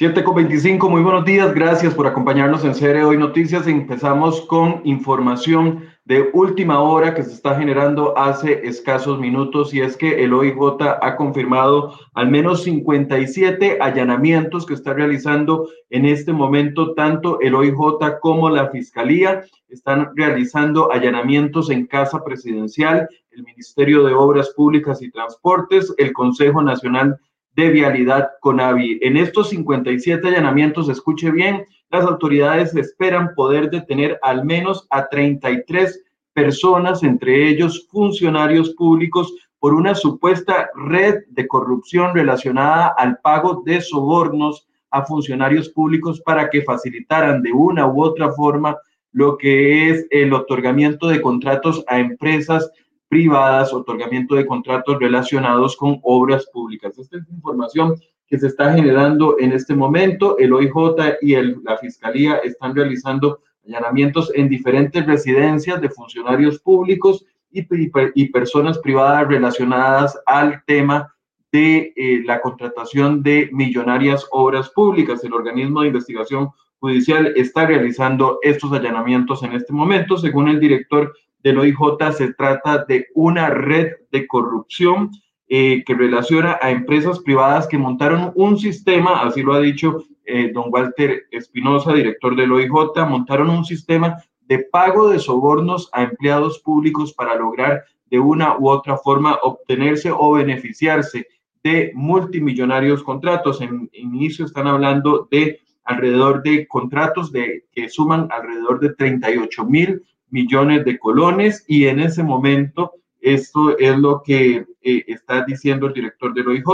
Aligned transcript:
7 0.00 0.24
con 0.24 0.34
25, 0.36 0.88
muy 0.88 1.02
buenos 1.02 1.26
días, 1.26 1.52
gracias 1.52 1.92
por 1.92 2.06
acompañarnos 2.06 2.64
en 2.64 2.74
Serie 2.74 3.04
Hoy 3.04 3.18
Noticias. 3.18 3.66
Empezamos 3.66 4.40
con 4.46 4.80
información 4.84 5.90
de 6.06 6.30
última 6.32 6.80
hora 6.80 7.14
que 7.14 7.22
se 7.22 7.34
está 7.34 7.54
generando 7.56 8.16
hace 8.16 8.66
escasos 8.66 9.20
minutos 9.20 9.74
y 9.74 9.82
es 9.82 9.98
que 9.98 10.24
el 10.24 10.32
OIJ 10.32 10.56
ha 11.02 11.16
confirmado 11.16 11.98
al 12.14 12.30
menos 12.30 12.62
57 12.62 13.76
allanamientos 13.78 14.64
que 14.64 14.72
está 14.72 14.94
realizando 14.94 15.68
en 15.90 16.06
este 16.06 16.32
momento 16.32 16.94
tanto 16.94 17.38
el 17.42 17.54
OIJ 17.54 18.20
como 18.22 18.48
la 18.48 18.70
Fiscalía. 18.70 19.44
Están 19.68 20.12
realizando 20.16 20.90
allanamientos 20.90 21.68
en 21.68 21.86
Casa 21.86 22.24
Presidencial, 22.24 23.06
el 23.32 23.42
Ministerio 23.44 24.02
de 24.04 24.14
Obras 24.14 24.48
Públicas 24.56 25.02
y 25.02 25.10
Transportes, 25.10 25.94
el 25.98 26.14
Consejo 26.14 26.62
Nacional 26.62 27.10
de 27.10 27.29
Vialidad 27.54 28.30
CONAVI. 28.40 29.00
En 29.02 29.16
estos 29.16 29.50
57 29.50 30.26
allanamientos, 30.26 30.88
escuche 30.88 31.30
bien, 31.30 31.66
las 31.90 32.04
autoridades 32.04 32.74
esperan 32.74 33.34
poder 33.34 33.70
detener 33.70 34.18
al 34.22 34.44
menos 34.44 34.86
a 34.90 35.08
33 35.08 36.02
personas, 36.32 37.02
entre 37.02 37.48
ellos 37.48 37.88
funcionarios 37.90 38.70
públicos, 38.70 39.34
por 39.58 39.74
una 39.74 39.94
supuesta 39.94 40.70
red 40.74 41.24
de 41.28 41.46
corrupción 41.46 42.14
relacionada 42.14 42.94
al 42.96 43.18
pago 43.18 43.62
de 43.66 43.80
sobornos 43.82 44.66
a 44.90 45.04
funcionarios 45.04 45.68
públicos 45.68 46.20
para 46.22 46.48
que 46.48 46.62
facilitaran 46.62 47.42
de 47.42 47.52
una 47.52 47.86
u 47.86 48.02
otra 48.02 48.32
forma 48.32 48.76
lo 49.12 49.36
que 49.36 49.90
es 49.90 50.06
el 50.10 50.32
otorgamiento 50.32 51.08
de 51.08 51.20
contratos 51.20 51.84
a 51.88 51.98
empresas 51.98 52.70
privadas, 53.10 53.74
otorgamiento 53.74 54.36
de 54.36 54.46
contratos 54.46 54.98
relacionados 55.00 55.76
con 55.76 55.98
obras 56.04 56.46
públicas. 56.46 56.96
Esta 56.96 57.18
es 57.18 57.28
información 57.28 57.96
que 58.28 58.38
se 58.38 58.46
está 58.46 58.72
generando 58.72 59.36
en 59.40 59.50
este 59.52 59.74
momento. 59.74 60.38
El 60.38 60.52
OIJ 60.52 61.18
y 61.20 61.34
la 61.34 61.76
Fiscalía 61.78 62.36
están 62.36 62.74
realizando 62.74 63.40
allanamientos 63.66 64.30
en 64.34 64.48
diferentes 64.48 65.04
residencias 65.04 65.80
de 65.80 65.90
funcionarios 65.90 66.60
públicos 66.60 67.26
y, 67.50 67.66
y, 68.14 68.28
personas 68.28 68.78
privadas 68.78 69.26
relacionadas 69.26 70.16
al 70.24 70.62
tema 70.64 71.12
de 71.50 71.92
eh, 71.96 72.22
la 72.24 72.40
contratación 72.40 73.24
de 73.24 73.50
millonarias 73.52 74.24
obras 74.30 74.70
públicas. 74.70 75.24
El 75.24 75.34
organismo 75.34 75.80
de 75.80 75.88
investigación 75.88 76.50
judicial 76.78 77.32
está 77.34 77.66
realizando 77.66 78.38
estos 78.42 78.72
allanamientos 78.72 79.42
en 79.42 79.54
este 79.54 79.72
momento, 79.72 80.16
según 80.16 80.48
el 80.48 80.60
director 80.60 81.12
del 81.42 81.58
OIJ 81.58 82.12
se 82.16 82.32
trata 82.34 82.84
de 82.84 83.06
una 83.14 83.50
red 83.50 83.92
de 84.10 84.26
corrupción 84.26 85.10
eh, 85.48 85.82
que 85.84 85.94
relaciona 85.94 86.58
a 86.60 86.70
empresas 86.70 87.18
privadas 87.20 87.66
que 87.66 87.78
montaron 87.78 88.32
un 88.36 88.58
sistema, 88.58 89.22
así 89.22 89.42
lo 89.42 89.54
ha 89.54 89.60
dicho 89.60 90.04
eh, 90.24 90.52
don 90.52 90.66
Walter 90.68 91.24
Espinosa, 91.30 91.92
director 91.92 92.36
del 92.36 92.52
OIJ, 92.52 92.70
montaron 93.08 93.50
un 93.50 93.64
sistema 93.64 94.16
de 94.42 94.60
pago 94.60 95.08
de 95.08 95.18
sobornos 95.18 95.88
a 95.92 96.02
empleados 96.02 96.60
públicos 96.60 97.12
para 97.12 97.34
lograr 97.34 97.84
de 98.06 98.18
una 98.18 98.58
u 98.58 98.68
otra 98.68 98.96
forma 98.96 99.38
obtenerse 99.42 100.10
o 100.12 100.32
beneficiarse 100.32 101.26
de 101.62 101.92
multimillonarios 101.94 103.02
contratos. 103.02 103.60
En 103.60 103.88
inicio 103.92 104.44
están 104.44 104.66
hablando 104.66 105.28
de 105.30 105.60
alrededor 105.84 106.42
de 106.42 106.66
contratos 106.66 107.32
de, 107.32 107.64
que 107.72 107.88
suman 107.88 108.28
alrededor 108.30 108.80
de 108.80 108.94
38 108.94 109.64
mil 109.64 110.02
millones 110.30 110.84
de 110.84 110.98
colones 110.98 111.64
y 111.66 111.86
en 111.86 112.00
ese 112.00 112.22
momento 112.22 112.92
esto 113.20 113.76
es 113.78 113.98
lo 113.98 114.22
que 114.22 114.66
eh, 114.82 115.04
está 115.06 115.44
diciendo 115.44 115.86
el 115.86 115.92
director 115.92 116.32
del 116.32 116.48
OIJ. 116.48 116.64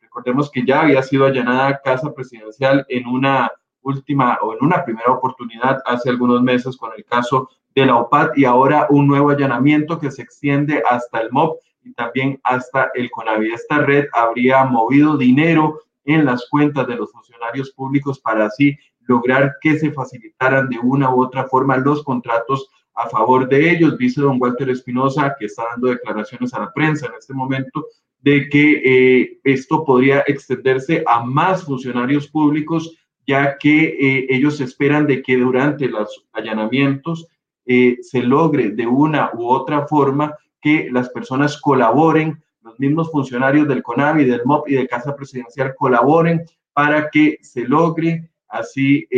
Recordemos 0.00 0.50
que 0.50 0.64
ya 0.64 0.80
había 0.80 1.02
sido 1.02 1.26
allanada 1.26 1.80
Casa 1.82 2.12
Presidencial 2.12 2.84
en 2.88 3.06
una 3.06 3.50
última 3.82 4.38
o 4.42 4.54
en 4.54 4.64
una 4.64 4.84
primera 4.84 5.12
oportunidad 5.12 5.82
hace 5.84 6.08
algunos 6.08 6.42
meses 6.42 6.76
con 6.76 6.92
el 6.96 7.04
caso 7.04 7.50
de 7.74 7.86
la 7.86 7.96
OPAT 7.96 8.38
y 8.38 8.44
ahora 8.44 8.86
un 8.90 9.06
nuevo 9.06 9.30
allanamiento 9.30 9.98
que 9.98 10.10
se 10.10 10.22
extiende 10.22 10.82
hasta 10.88 11.20
el 11.20 11.32
MOP 11.32 11.58
y 11.82 11.92
también 11.94 12.40
hasta 12.44 12.90
el 12.94 13.10
CONAVI. 13.10 13.52
Esta 13.52 13.78
red 13.78 14.06
habría 14.12 14.64
movido 14.64 15.16
dinero 15.16 15.80
en 16.04 16.24
las 16.24 16.46
cuentas 16.48 16.86
de 16.86 16.96
los 16.96 17.10
funcionarios 17.12 17.72
públicos 17.72 18.20
para 18.20 18.46
así 18.46 18.76
lograr 19.00 19.56
que 19.60 19.78
se 19.78 19.92
facilitaran 19.92 20.68
de 20.68 20.78
una 20.78 21.14
u 21.14 21.22
otra 21.22 21.44
forma 21.44 21.76
los 21.76 22.04
contratos 22.04 22.68
a 23.02 23.08
favor 23.08 23.48
de 23.48 23.70
ellos. 23.70 23.98
Dice 23.98 24.20
don 24.20 24.40
Walter 24.40 24.70
Espinosa, 24.70 25.34
que 25.38 25.46
está 25.46 25.64
dando 25.72 25.88
declaraciones 25.88 26.54
a 26.54 26.60
la 26.60 26.72
prensa 26.72 27.06
en 27.06 27.14
este 27.18 27.34
momento, 27.34 27.86
de 28.20 28.48
que 28.48 28.82
eh, 28.84 29.40
esto 29.42 29.84
podría 29.84 30.20
extenderse 30.26 31.02
a 31.06 31.24
más 31.24 31.64
funcionarios 31.64 32.28
públicos, 32.28 32.96
ya 33.26 33.56
que 33.58 33.84
eh, 33.84 34.26
ellos 34.30 34.60
esperan 34.60 35.06
de 35.06 35.22
que 35.22 35.36
durante 35.36 35.88
los 35.88 36.26
allanamientos 36.32 37.26
eh, 37.66 37.98
se 38.00 38.22
logre 38.22 38.70
de 38.70 38.86
una 38.86 39.30
u 39.34 39.48
otra 39.48 39.86
forma 39.86 40.34
que 40.60 40.88
las 40.90 41.08
personas 41.10 41.60
colaboren, 41.60 42.42
los 42.60 42.78
mismos 42.78 43.10
funcionarios 43.10 43.66
del 43.66 43.82
CONAVI, 43.82 44.24
del 44.24 44.44
MOP 44.44 44.68
y 44.68 44.74
de 44.74 44.86
Casa 44.86 45.16
Presidencial 45.16 45.74
colaboren 45.76 46.44
para 46.72 47.10
que 47.10 47.38
se 47.42 47.66
logre 47.66 48.30
así 48.48 49.08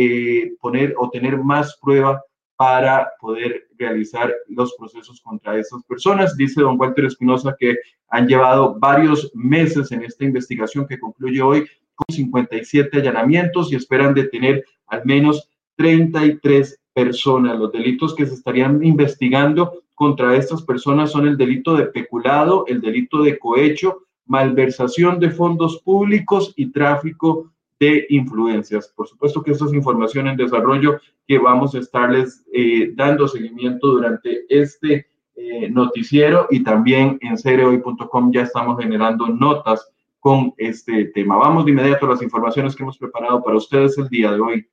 poner 0.61 0.95
o 0.97 1.09
tener 1.09 1.37
más 1.37 1.77
prueba 1.81 2.23
para 2.57 3.11
poder 3.19 3.67
realizar 3.77 4.33
los 4.47 4.73
procesos 4.75 5.21
contra 5.21 5.57
estas 5.57 5.83
personas. 5.83 6.37
Dice 6.37 6.61
don 6.61 6.79
Walter 6.79 7.05
Espinosa 7.05 7.55
que 7.59 7.75
han 8.09 8.27
llevado 8.27 8.77
varios 8.79 9.31
meses 9.33 9.91
en 9.91 10.03
esta 10.03 10.23
investigación 10.23 10.87
que 10.87 10.99
concluye 10.99 11.41
hoy 11.41 11.65
con 11.95 12.15
57 12.15 12.97
allanamientos 12.97 13.71
y 13.71 13.75
esperan 13.75 14.13
detener 14.13 14.63
al 14.87 15.05
menos 15.05 15.49
33 15.77 16.79
personas. 16.93 17.59
Los 17.59 17.71
delitos 17.71 18.15
que 18.15 18.25
se 18.25 18.35
estarían 18.35 18.83
investigando 18.83 19.83
contra 19.93 20.35
estas 20.35 20.61
personas 20.61 21.11
son 21.11 21.27
el 21.27 21.37
delito 21.37 21.75
de 21.75 21.87
peculado, 21.87 22.65
el 22.67 22.81
delito 22.81 23.23
de 23.23 23.37
cohecho, 23.39 24.03
malversación 24.25 25.19
de 25.19 25.29
fondos 25.29 25.81
públicos 25.83 26.53
y 26.55 26.71
tráfico 26.71 27.51
de 27.79 28.05
influencias. 28.09 28.87
Por 28.95 29.07
supuesto 29.07 29.41
que 29.41 29.51
esto 29.51 29.65
es 29.65 29.73
información 29.73 30.27
en 30.27 30.37
desarrollo 30.37 30.99
que 31.27 31.37
vamos 31.37 31.75
a 31.75 31.79
estarles 31.79 32.45
eh, 32.53 32.91
dando 32.95 33.27
seguimiento 33.27 33.87
durante 33.87 34.45
este 34.49 35.07
eh, 35.35 35.69
noticiero 35.69 36.47
y 36.49 36.63
también 36.63 37.17
en 37.21 37.37
cereoy.com 37.37 38.31
ya 38.31 38.43
estamos 38.43 38.79
generando 38.79 39.27
notas 39.27 39.89
con 40.19 40.53
este 40.57 41.05
tema. 41.05 41.35
Vamos 41.35 41.65
de 41.65 41.71
inmediato 41.71 42.05
a 42.05 42.09
las 42.09 42.21
informaciones 42.21 42.75
que 42.75 42.83
hemos 42.83 42.97
preparado 42.97 43.43
para 43.43 43.57
ustedes 43.57 43.97
el 43.97 44.07
día 44.07 44.31
de 44.31 44.39
hoy. 44.39 44.67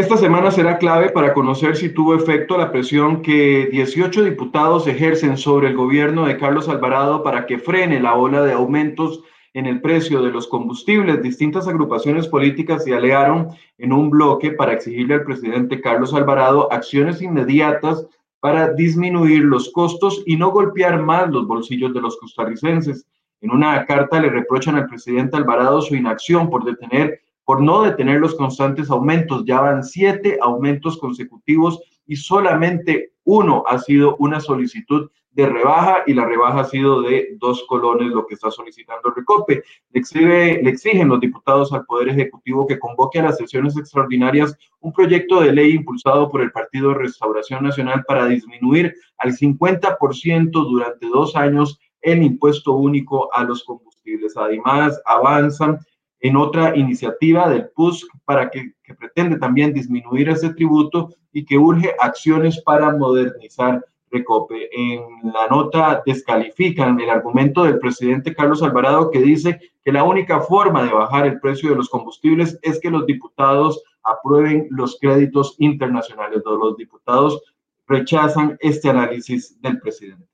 Esta 0.00 0.16
semana 0.16 0.50
será 0.50 0.78
clave 0.78 1.10
para 1.10 1.34
conocer 1.34 1.76
si 1.76 1.90
tuvo 1.90 2.14
efecto 2.14 2.56
la 2.56 2.72
presión 2.72 3.20
que 3.20 3.68
18 3.70 4.24
diputados 4.24 4.86
ejercen 4.86 5.36
sobre 5.36 5.68
el 5.68 5.76
gobierno 5.76 6.24
de 6.24 6.38
Carlos 6.38 6.70
Alvarado 6.70 7.22
para 7.22 7.44
que 7.44 7.58
frene 7.58 8.00
la 8.00 8.14
ola 8.14 8.42
de 8.42 8.54
aumentos 8.54 9.22
en 9.52 9.66
el 9.66 9.82
precio 9.82 10.22
de 10.22 10.30
los 10.30 10.46
combustibles. 10.46 11.22
Distintas 11.22 11.68
agrupaciones 11.68 12.28
políticas 12.28 12.82
se 12.82 12.94
alearon 12.94 13.48
en 13.76 13.92
un 13.92 14.08
bloque 14.08 14.52
para 14.52 14.72
exigirle 14.72 15.16
al 15.16 15.24
presidente 15.24 15.82
Carlos 15.82 16.14
Alvarado 16.14 16.72
acciones 16.72 17.20
inmediatas 17.20 18.06
para 18.40 18.72
disminuir 18.72 19.42
los 19.42 19.70
costos 19.70 20.22
y 20.24 20.36
no 20.36 20.50
golpear 20.50 21.02
más 21.02 21.28
los 21.28 21.46
bolsillos 21.46 21.92
de 21.92 22.00
los 22.00 22.16
costarricenses. 22.16 23.06
En 23.42 23.50
una 23.50 23.84
carta 23.84 24.18
le 24.18 24.30
reprochan 24.30 24.76
al 24.76 24.88
presidente 24.88 25.36
Alvarado 25.36 25.82
su 25.82 25.94
inacción 25.94 26.48
por 26.48 26.64
detener 26.64 27.20
por 27.44 27.60
no 27.62 27.82
detener 27.82 28.20
los 28.20 28.34
constantes 28.34 28.90
aumentos. 28.90 29.44
Ya 29.44 29.60
van 29.60 29.84
siete 29.84 30.38
aumentos 30.40 30.98
consecutivos 30.98 31.80
y 32.06 32.16
solamente 32.16 33.12
uno 33.24 33.64
ha 33.66 33.78
sido 33.78 34.16
una 34.18 34.40
solicitud 34.40 35.10
de 35.32 35.46
rebaja 35.46 36.02
y 36.06 36.14
la 36.14 36.26
rebaja 36.26 36.60
ha 36.60 36.64
sido 36.64 37.02
de 37.02 37.36
dos 37.38 37.64
colones, 37.68 38.08
lo 38.08 38.26
que 38.26 38.34
está 38.34 38.50
solicitando 38.50 39.12
Recope. 39.14 39.62
Le, 39.92 40.62
le 40.62 40.70
exigen 40.70 41.08
los 41.08 41.20
diputados 41.20 41.72
al 41.72 41.84
Poder 41.84 42.08
Ejecutivo 42.08 42.66
que 42.66 42.78
convoque 42.78 43.20
a 43.20 43.22
las 43.22 43.38
sesiones 43.38 43.76
extraordinarias 43.76 44.56
un 44.80 44.92
proyecto 44.92 45.40
de 45.40 45.52
ley 45.52 45.72
impulsado 45.72 46.30
por 46.30 46.40
el 46.42 46.50
Partido 46.50 46.88
de 46.88 46.96
Restauración 46.96 47.62
Nacional 47.62 48.04
para 48.06 48.26
disminuir 48.26 48.94
al 49.18 49.32
50% 49.32 50.50
durante 50.50 51.06
dos 51.06 51.36
años 51.36 51.78
el 52.02 52.22
impuesto 52.22 52.72
único 52.72 53.32
a 53.32 53.44
los 53.44 53.62
combustibles. 53.64 54.36
Además, 54.36 55.00
avanzan 55.04 55.78
en 56.20 56.36
otra 56.36 56.76
iniciativa 56.76 57.48
del 57.48 57.68
PUSC 57.70 58.06
para 58.24 58.50
que, 58.50 58.72
pretende 58.98 59.38
también 59.38 59.72
disminuir 59.72 60.28
ese 60.28 60.52
tributo 60.52 61.10
y 61.32 61.44
que 61.44 61.56
urge 61.56 61.94
acciones 62.00 62.60
para 62.62 62.96
modernizar 62.96 63.84
Recope. 64.10 64.68
En 64.72 65.32
la 65.32 65.46
nota 65.46 66.02
descalifican 66.04 66.98
el 67.00 67.08
argumento 67.08 67.62
del 67.62 67.78
presidente 67.78 68.34
Carlos 68.34 68.62
Alvarado 68.62 69.10
que 69.10 69.20
dice 69.20 69.60
que 69.84 69.92
la 69.92 70.02
única 70.02 70.40
forma 70.40 70.82
de 70.82 70.92
bajar 70.92 71.26
el 71.26 71.38
precio 71.38 71.70
de 71.70 71.76
los 71.76 71.88
combustibles 71.88 72.58
es 72.62 72.80
que 72.80 72.90
los 72.90 73.06
diputados 73.06 73.82
aprueben 74.02 74.66
los 74.70 74.98
créditos 75.00 75.54
internacionales. 75.58 76.42
Los 76.44 76.76
diputados 76.76 77.40
rechazan 77.86 78.56
este 78.60 78.90
análisis 78.90 79.60
del 79.62 79.78
presidente. 79.78 80.29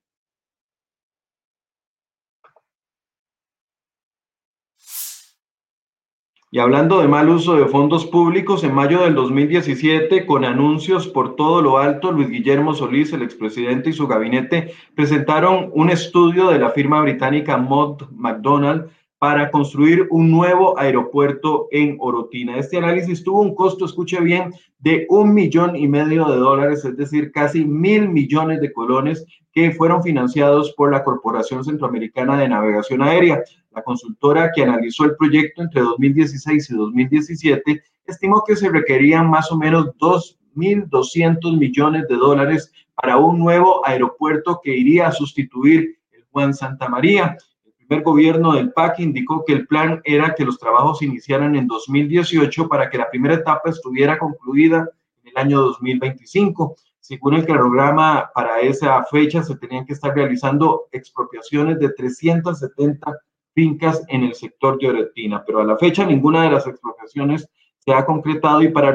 Y 6.49 6.61
hablando 6.61 7.01
de 7.01 7.09
mal 7.09 7.29
uso 7.29 7.57
de 7.57 7.67
fondos 7.67 8.07
públicos, 8.07 8.63
en 8.63 8.73
mayo 8.73 9.03
del 9.03 9.17
2017, 9.17 10.27
con 10.27 10.45
anuncios 10.45 11.09
por 11.09 11.35
todo 11.35 11.61
lo 11.61 11.79
alto, 11.79 12.13
Luis 12.13 12.29
Guillermo 12.29 12.73
Solís, 12.73 13.13
el 13.13 13.23
expresidente 13.23 13.91
y 13.91 13.93
su 13.93 14.07
gabinete 14.07 14.73
presentaron 14.95 15.71
un 15.75 15.91
estudio 15.91 16.49
de 16.49 16.61
la 16.61 16.71
firma 16.71 17.03
británica 17.03 17.57
Mod 17.57 18.03
McDonald 18.13 18.89
para 19.19 19.51
construir 19.51 20.07
un 20.11 20.31
nuevo 20.31 20.79
aeropuerto 20.79 21.67
en 21.73 21.97
Orotina. 21.99 22.59
Este 22.59 22.77
análisis 22.77 23.25
tuvo 23.25 23.41
un 23.41 23.55
costo, 23.55 23.85
escuche 23.85 24.21
bien, 24.21 24.53
de 24.79 25.07
un 25.09 25.35
millón 25.35 25.75
y 25.75 25.89
medio 25.89 26.27
de 26.27 26.37
dólares, 26.37 26.85
es 26.85 26.97
decir, 26.97 27.33
casi 27.33 27.65
mil 27.65 28.09
millones 28.09 28.61
de 28.61 28.73
colones 28.73 29.27
que 29.53 29.73
fueron 29.73 30.03
financiados 30.03 30.75
por 30.77 30.93
la 30.93 31.03
Corporación 31.03 31.65
Centroamericana 31.65 32.39
de 32.39 32.49
Navegación 32.49 33.03
Aérea. 33.03 33.43
La 33.77 33.83
consultora 33.83 34.53
que 34.55 34.63
analizó 34.63 35.05
el 35.05 35.17
proyecto 35.17 35.61
entre 35.61 35.83
2016 35.83 36.71
y 36.71 36.75
2017 36.75 37.83
estimó 38.07 38.43
que 38.43 38.57
se 38.57 38.71
requerían 38.71 39.29
más 39.29 39.53
o 39.53 39.59
menos 39.59 39.89
2.200 39.99 41.59
millones 41.59 42.09
de 42.09 42.17
dólares 42.17 42.73
para 42.95 43.19
un 43.19 43.39
nuevo 43.39 43.87
aeropuerto 43.87 44.61
que 44.65 44.75
iría 44.75 45.09
a 45.09 45.13
sustituir 45.13 45.99
el 46.11 46.25
Juan 46.31 46.55
Santa 46.55 46.89
María. 46.89 47.37
El 47.67 47.73
primer 47.75 48.03
gobierno 48.03 48.55
del 48.55 48.73
PAC 48.73 49.01
indicó 49.01 49.45
que 49.45 49.53
el 49.53 49.67
plan 49.67 50.01
era 50.05 50.35
que 50.35 50.47
los 50.47 50.59
trabajos 50.59 51.03
iniciaran 51.03 51.55
en 51.55 51.67
2018 51.67 52.69
para 52.69 52.89
que 52.89 52.97
la 52.97 53.11
primera 53.11 53.35
etapa 53.35 53.69
estuviera 53.69 54.19
concluida 54.19 54.89
en 55.23 55.29
el 55.29 55.37
año 55.37 55.61
2025. 55.61 56.77
Según 56.99 57.35
el 57.35 57.45
cronograma, 57.45 58.31
para 58.35 58.59
esa 58.61 59.05
fecha 59.05 59.43
se 59.43 59.55
tenían 59.57 59.85
que 59.85 59.93
estar 59.93 60.15
realizando 60.15 60.87
expropiaciones 60.93 61.79
de 61.79 61.91
370 61.91 63.21
fincas 63.57 64.05
en 64.09 64.23
el 64.23 64.35
sector 64.35 64.79
de 64.79 64.89
Oretina, 64.89 65.43
pero 65.45 65.61
a 65.61 65.65
la 65.65 65.79
fecha 65.79 66.05
ninguna 66.05 66.43
de 66.43 66.51
las 66.51 66.67
expropiaciones 66.67 67.49
se 67.79 67.95
ha 67.95 68.05
concretado 68.05 68.61
y 68.63 68.69
para 68.69 68.95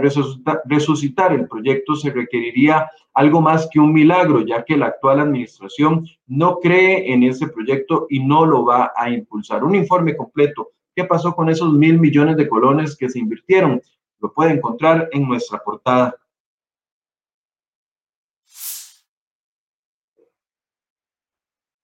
resucitar, 0.66 1.34
el 1.34 1.48
proyecto 1.48 1.96
se 1.96 2.12
requeriría 2.12 2.92
algo 3.16 3.42
más 3.42 3.68
que 3.72 3.80
un 3.80 3.92
milagro, 3.92 4.42
ya 4.46 4.64
que 4.64 4.78
la 4.78 4.88
actual 4.88 5.22
administración 5.22 6.06
no 6.28 6.60
cree 6.60 7.12
en 7.12 7.24
ese 7.24 7.48
proyecto 7.48 8.06
y 8.10 8.20
no 8.20 8.46
lo 8.46 8.64
va 8.66 8.92
a 8.96 9.10
impulsar. 9.10 9.64
Un 9.64 9.76
informe 9.76 10.16
completo. 10.16 10.72
¿Qué 10.94 11.06
pasó 11.06 11.34
con 11.34 11.50
esos 11.50 11.74
mil 11.74 12.00
millones 12.00 12.38
de 12.38 12.48
colones 12.48 12.96
que 12.96 13.10
se 13.10 13.18
invirtieron? 13.18 13.82
Lo 14.20 14.32
puede 14.32 14.52
encontrar 14.52 15.10
en 15.12 15.28
nuestra 15.28 15.60
portada. 15.60 16.16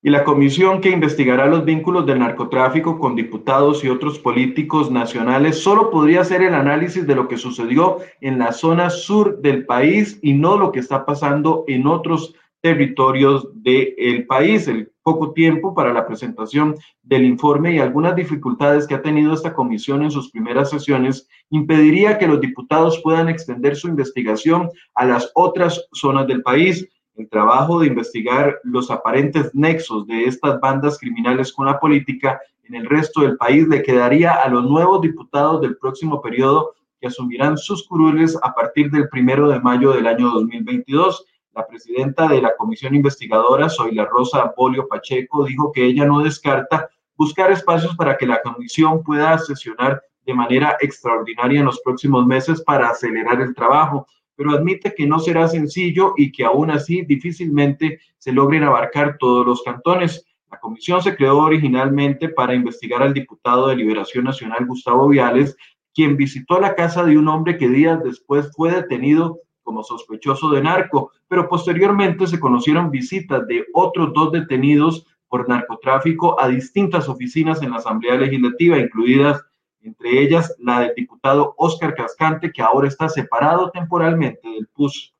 Y 0.08 0.10
la 0.10 0.24
comisión 0.24 0.80
que 0.80 0.90
investigará 0.90 1.48
los 1.48 1.66
vínculos 1.66 2.06
del 2.06 2.20
narcotráfico 2.20 2.98
con 2.98 3.14
diputados 3.14 3.84
y 3.84 3.90
otros 3.90 4.18
políticos 4.20 4.90
nacionales 4.90 5.62
solo 5.62 5.92
podría 5.92 6.22
hacer 6.22 6.42
el 6.44 6.54
análisis 6.54 7.06
de 7.06 7.14
lo 7.14 7.28
que 7.28 7.36
sucedió 7.36 7.98
en 8.22 8.40
la 8.40 8.54
zona 8.54 8.90
sur 8.90 9.42
del 9.42 9.66
país 9.66 10.18
y 10.22 10.32
no 10.32 10.58
lo 10.58 10.72
que 10.72 10.80
está 10.80 11.06
pasando 11.06 11.66
en 11.68 11.88
otros 11.88 12.34
territorios 12.62 13.50
del 13.54 14.26
país. 14.28 14.70
El 14.70 14.94
poco 15.04 15.34
tiempo 15.34 15.76
para 15.76 15.92
la 15.92 16.08
presentación 16.08 16.76
del 17.04 17.26
informe 17.26 17.76
y 17.76 17.80
algunas 17.80 18.16
dificultades 18.16 18.88
que 18.88 18.96
ha 18.96 19.02
tenido 19.02 19.34
esta 19.34 19.54
comisión 19.54 20.04
en 20.04 20.12
sus 20.12 20.32
primeras 20.32 20.70
sesiones 20.70 21.28
impediría 21.50 22.18
que 22.18 22.28
los 22.28 22.40
diputados 22.40 23.02
puedan 23.04 23.28
extender 23.28 23.76
su 23.76 23.90
investigación 23.90 24.70
a 24.96 25.04
las 25.04 25.30
otras 25.36 25.86
zonas 25.92 26.28
del 26.28 26.44
país 26.44 26.88
el 27.18 27.28
trabajo 27.30 27.80
de 27.80 27.88
investigar 27.88 28.60
los 28.64 28.92
aparentes 28.92 29.54
nexos 29.54 30.06
de 30.06 30.26
estas 30.26 30.60
bandas 30.60 31.00
criminales 31.00 31.52
con 31.52 31.66
la 31.66 31.80
política 31.80 32.40
en 32.64 32.76
el 32.76 32.86
resto 32.86 33.22
del 33.22 33.38
país 33.38 33.68
le 33.68 33.82
quedaría 33.82 34.34
a 34.34 34.50
los 34.50 34.66
nuevos 34.66 35.02
diputados 35.02 35.62
del 35.62 35.78
próximo 35.78 36.22
periodo 36.22 36.76
que 37.00 37.08
asumirán 37.08 37.58
sus 37.58 37.88
curules 37.88 38.38
a 38.42 38.54
partir 38.54 38.92
del 38.92 39.10
primero 39.10 39.48
de 39.48 39.60
mayo 39.60 39.94
del 39.94 40.08
año 40.08 40.30
2022. 40.30 41.26
La 41.56 41.66
presidenta 41.66 42.28
de 42.28 42.42
la 42.42 42.56
comisión 42.56 42.94
investigadora, 42.94 43.70
Zoila 43.70 44.06
Rosa 44.06 44.54
Bolio 44.56 44.88
Pacheco, 44.88 45.46
dijo 45.46 45.72
que 45.72 45.86
ella 45.86 46.06
no 46.06 46.20
descarta 46.20 46.90
buscar 47.16 47.52
espacios 47.52 47.96
para 47.96 48.18
que 48.18 48.28
la 48.28 48.42
comisión 48.42 49.02
pueda 49.04 49.38
sesionar 49.40 50.02
de 50.26 50.34
manera 50.34 50.78
extraordinaria 50.82 51.60
en 51.60 51.66
los 51.66 51.80
próximos 51.80 52.26
meses 52.28 52.62
para 52.62 52.90
acelerar 52.90 53.42
el 53.42 53.56
trabajo 53.56 54.06
pero 54.38 54.52
admite 54.52 54.94
que 54.96 55.08
no 55.08 55.20
será 55.20 55.48
sencillo 55.48 56.14
y 56.16 56.32
que 56.32 56.46
aún 56.46 56.70
así 56.72 57.02
difícilmente 57.02 58.00
se 58.20 58.32
logren 58.32 58.64
abarcar 58.64 59.18
todos 59.20 59.46
los 59.46 59.64
cantones. 59.64 60.26
La 60.52 60.60
comisión 60.60 61.02
se 61.02 61.16
creó 61.16 61.40
originalmente 61.40 62.30
para 62.30 62.54
investigar 62.54 63.02
al 63.02 63.14
diputado 63.14 63.68
de 63.68 63.76
Liberación 63.76 64.26
Nacional 64.26 64.66
Gustavo 64.66 65.10
Viales, 65.10 65.58
quien 65.94 66.16
visitó 66.16 66.62
la 66.62 66.76
casa 66.76 67.04
de 67.04 67.18
un 67.18 67.28
hombre 67.28 67.58
que 67.58 67.68
días 67.68 68.02
después 68.04 68.52
fue 68.56 68.72
detenido 68.72 69.40
como 69.64 69.84
sospechoso 69.84 70.50
de 70.52 70.62
narco, 70.62 71.12
pero 71.28 71.50
posteriormente 71.50 72.28
se 72.28 72.40
conocieron 72.40 72.92
visitas 72.92 73.46
de 73.48 73.66
otros 73.74 74.14
dos 74.14 74.32
detenidos 74.32 75.06
por 75.28 75.50
narcotráfico 75.50 76.40
a 76.40 76.48
distintas 76.48 77.10
oficinas 77.10 77.62
en 77.62 77.72
la 77.72 77.78
Asamblea 77.78 78.16
Legislativa, 78.16 78.78
incluidas 78.78 79.44
entre 79.82 80.22
ellas 80.22 80.56
la 80.60 80.82
del 80.82 80.94
diputado 80.96 81.54
Óscar 81.58 81.96
Cascante, 81.96 82.52
que 82.52 82.62
ahora 82.62 82.88
está 82.88 83.10
separado 83.10 83.72
temporalmente 83.72 84.48
del 84.48 84.68
PUS. 84.68 85.14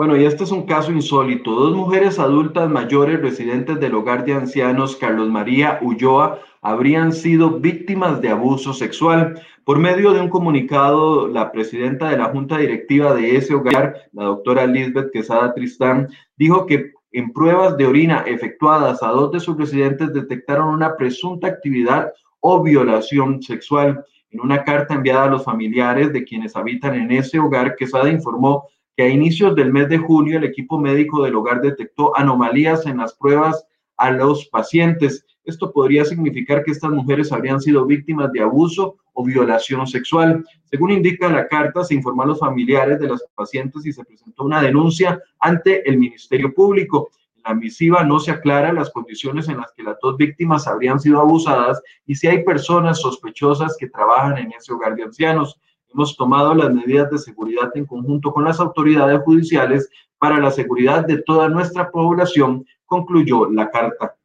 Bueno, 0.00 0.16
y 0.16 0.24
este 0.24 0.44
es 0.44 0.50
un 0.50 0.64
caso 0.64 0.92
insólito. 0.92 1.50
Dos 1.50 1.76
mujeres 1.76 2.18
adultas 2.18 2.70
mayores 2.70 3.20
residentes 3.20 3.78
del 3.80 3.94
hogar 3.94 4.24
de 4.24 4.32
ancianos 4.32 4.96
Carlos 4.96 5.28
María 5.28 5.78
Ulloa 5.82 6.40
habrían 6.62 7.12
sido 7.12 7.60
víctimas 7.60 8.22
de 8.22 8.30
abuso 8.30 8.72
sexual. 8.72 9.42
Por 9.62 9.78
medio 9.78 10.12
de 10.12 10.22
un 10.22 10.30
comunicado, 10.30 11.28
la 11.28 11.52
presidenta 11.52 12.08
de 12.08 12.16
la 12.16 12.30
junta 12.30 12.56
directiva 12.56 13.12
de 13.12 13.36
ese 13.36 13.54
hogar, 13.54 14.08
la 14.12 14.24
doctora 14.24 14.66
Lisbeth 14.66 15.12
Quesada 15.12 15.52
Tristán, 15.52 16.08
dijo 16.34 16.64
que 16.64 16.92
en 17.12 17.32
pruebas 17.32 17.76
de 17.76 17.86
orina 17.86 18.24
efectuadas 18.26 19.02
a 19.02 19.08
dos 19.08 19.32
de 19.32 19.40
sus 19.40 19.56
residentes 19.56 20.12
detectaron 20.12 20.68
una 20.68 20.96
presunta 20.96 21.48
actividad 21.48 22.12
o 22.40 22.62
violación 22.62 23.42
sexual. 23.42 24.04
En 24.30 24.40
una 24.40 24.62
carta 24.62 24.94
enviada 24.94 25.24
a 25.24 25.30
los 25.30 25.44
familiares 25.44 26.12
de 26.12 26.22
quienes 26.24 26.54
habitan 26.54 26.94
en 26.94 27.10
ese 27.10 27.40
hogar, 27.40 27.74
Quesada 27.74 28.08
informó 28.10 28.68
que 28.96 29.02
a 29.02 29.08
inicios 29.08 29.56
del 29.56 29.72
mes 29.72 29.88
de 29.88 29.98
junio 29.98 30.38
el 30.38 30.44
equipo 30.44 30.78
médico 30.78 31.22
del 31.22 31.34
hogar 31.34 31.60
detectó 31.60 32.16
anomalías 32.16 32.86
en 32.86 32.98
las 32.98 33.14
pruebas 33.14 33.66
a 33.96 34.12
los 34.12 34.46
pacientes. 34.46 35.26
Esto 35.44 35.72
podría 35.72 36.04
significar 36.04 36.62
que 36.62 36.70
estas 36.70 36.90
mujeres 36.90 37.32
habrían 37.32 37.60
sido 37.60 37.86
víctimas 37.86 38.30
de 38.32 38.42
abuso 38.42 38.96
o 39.20 39.24
violación 39.24 39.86
sexual. 39.86 40.44
Según 40.64 40.90
indica 40.90 41.28
la 41.28 41.46
carta, 41.46 41.84
se 41.84 41.94
informó 41.94 42.22
a 42.22 42.26
los 42.26 42.40
familiares 42.40 42.98
de 42.98 43.08
las 43.08 43.24
pacientes 43.34 43.84
y 43.84 43.92
se 43.92 44.04
presentó 44.04 44.44
una 44.44 44.62
denuncia 44.62 45.20
ante 45.38 45.88
el 45.88 45.98
Ministerio 45.98 46.52
Público. 46.54 47.10
En 47.36 47.42
la 47.44 47.54
misiva 47.54 48.02
no 48.02 48.18
se 48.18 48.30
aclaran 48.30 48.76
las 48.76 48.90
condiciones 48.90 49.48
en 49.48 49.58
las 49.58 49.72
que 49.72 49.82
las 49.82 49.96
dos 50.02 50.16
víctimas 50.16 50.66
habrían 50.66 50.98
sido 50.98 51.20
abusadas 51.20 51.82
y 52.06 52.14
si 52.14 52.26
hay 52.26 52.44
personas 52.44 53.00
sospechosas 53.00 53.76
que 53.78 53.88
trabajan 53.88 54.38
en 54.38 54.52
ese 54.52 54.72
hogar 54.72 54.94
de 54.96 55.04
ancianos. 55.04 55.60
Hemos 55.92 56.16
tomado 56.16 56.54
las 56.54 56.72
medidas 56.72 57.10
de 57.10 57.18
seguridad 57.18 57.70
en 57.74 57.84
conjunto 57.84 58.32
con 58.32 58.44
las 58.44 58.60
autoridades 58.60 59.20
judiciales 59.22 59.90
para 60.18 60.38
la 60.38 60.50
seguridad 60.50 61.04
de 61.06 61.22
toda 61.22 61.48
nuestra 61.48 61.90
población, 61.90 62.64
concluyó 62.86 63.50
la 63.50 63.70
carta. 63.70 64.16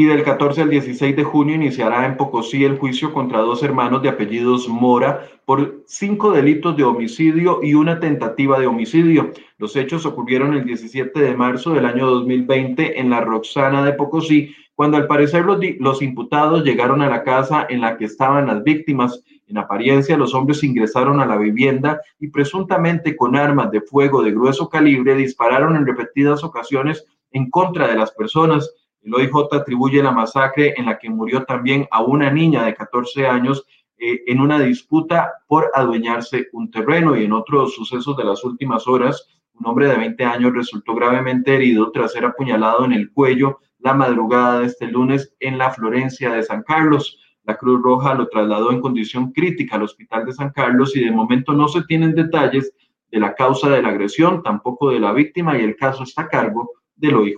Y 0.00 0.06
del 0.06 0.22
14 0.22 0.62
al 0.62 0.70
16 0.70 1.14
de 1.14 1.24
junio 1.24 1.56
iniciará 1.56 2.06
en 2.06 2.16
Pocosí 2.16 2.64
el 2.64 2.78
juicio 2.78 3.12
contra 3.12 3.40
dos 3.40 3.62
hermanos 3.62 4.00
de 4.00 4.08
apellidos 4.08 4.66
Mora 4.66 5.28
por 5.44 5.82
cinco 5.84 6.32
delitos 6.32 6.74
de 6.78 6.84
homicidio 6.84 7.60
y 7.62 7.74
una 7.74 8.00
tentativa 8.00 8.58
de 8.58 8.66
homicidio. 8.66 9.30
Los 9.58 9.76
hechos 9.76 10.06
ocurrieron 10.06 10.54
el 10.54 10.64
17 10.64 11.20
de 11.20 11.36
marzo 11.36 11.74
del 11.74 11.84
año 11.84 12.06
2020 12.06 12.98
en 12.98 13.10
la 13.10 13.20
Roxana 13.20 13.84
de 13.84 13.92
Pocosí, 13.92 14.54
cuando 14.74 14.96
al 14.96 15.06
parecer 15.06 15.44
los, 15.44 15.58
los 15.80 16.00
imputados 16.00 16.64
llegaron 16.64 17.02
a 17.02 17.10
la 17.10 17.22
casa 17.22 17.66
en 17.68 17.82
la 17.82 17.98
que 17.98 18.06
estaban 18.06 18.46
las 18.46 18.64
víctimas. 18.64 19.22
En 19.48 19.58
apariencia, 19.58 20.16
los 20.16 20.32
hombres 20.32 20.64
ingresaron 20.64 21.20
a 21.20 21.26
la 21.26 21.36
vivienda 21.36 22.00
y 22.18 22.28
presuntamente 22.28 23.14
con 23.16 23.36
armas 23.36 23.70
de 23.70 23.82
fuego 23.82 24.22
de 24.22 24.30
grueso 24.30 24.70
calibre 24.70 25.14
dispararon 25.14 25.76
en 25.76 25.86
repetidas 25.86 26.42
ocasiones 26.42 27.04
en 27.32 27.50
contra 27.50 27.86
de 27.86 27.96
las 27.96 28.12
personas. 28.12 28.72
El 29.02 29.14
OIJ 29.14 29.30
atribuye 29.52 30.02
la 30.02 30.12
masacre 30.12 30.74
en 30.76 30.86
la 30.86 30.98
que 30.98 31.08
murió 31.08 31.44
también 31.44 31.86
a 31.90 32.02
una 32.02 32.30
niña 32.30 32.64
de 32.64 32.74
14 32.74 33.26
años 33.26 33.64
eh, 33.98 34.22
en 34.26 34.40
una 34.40 34.58
disputa 34.58 35.32
por 35.46 35.70
adueñarse 35.74 36.48
un 36.52 36.70
terreno 36.70 37.16
y 37.16 37.24
en 37.24 37.32
otros 37.32 37.74
sucesos 37.74 38.16
de 38.16 38.24
las 38.24 38.44
últimas 38.44 38.86
horas, 38.86 39.26
un 39.54 39.66
hombre 39.66 39.88
de 39.88 39.96
20 39.96 40.24
años 40.24 40.54
resultó 40.54 40.94
gravemente 40.94 41.54
herido 41.54 41.90
tras 41.92 42.12
ser 42.12 42.24
apuñalado 42.24 42.84
en 42.84 42.92
el 42.92 43.12
cuello 43.12 43.58
la 43.78 43.94
madrugada 43.94 44.60
de 44.60 44.66
este 44.66 44.86
lunes 44.86 45.34
en 45.40 45.58
la 45.58 45.70
Florencia 45.70 46.32
de 46.32 46.42
San 46.42 46.62
Carlos. 46.62 47.18
La 47.44 47.56
Cruz 47.56 47.82
Roja 47.82 48.14
lo 48.14 48.28
trasladó 48.28 48.72
en 48.72 48.80
condición 48.80 49.32
crítica 49.32 49.76
al 49.76 49.82
Hospital 49.82 50.24
de 50.26 50.32
San 50.32 50.50
Carlos 50.50 50.96
y 50.96 51.04
de 51.04 51.10
momento 51.10 51.52
no 51.52 51.68
se 51.68 51.82
tienen 51.82 52.14
detalles 52.14 52.72
de 53.10 53.20
la 53.20 53.34
causa 53.34 53.68
de 53.68 53.82
la 53.82 53.88
agresión, 53.88 54.42
tampoco 54.42 54.90
de 54.90 55.00
la 55.00 55.12
víctima 55.12 55.58
y 55.58 55.62
el 55.62 55.76
caso 55.76 56.04
está 56.04 56.22
a 56.22 56.28
cargo 56.28 56.70
del 56.96 57.16
OIJ. 57.16 57.36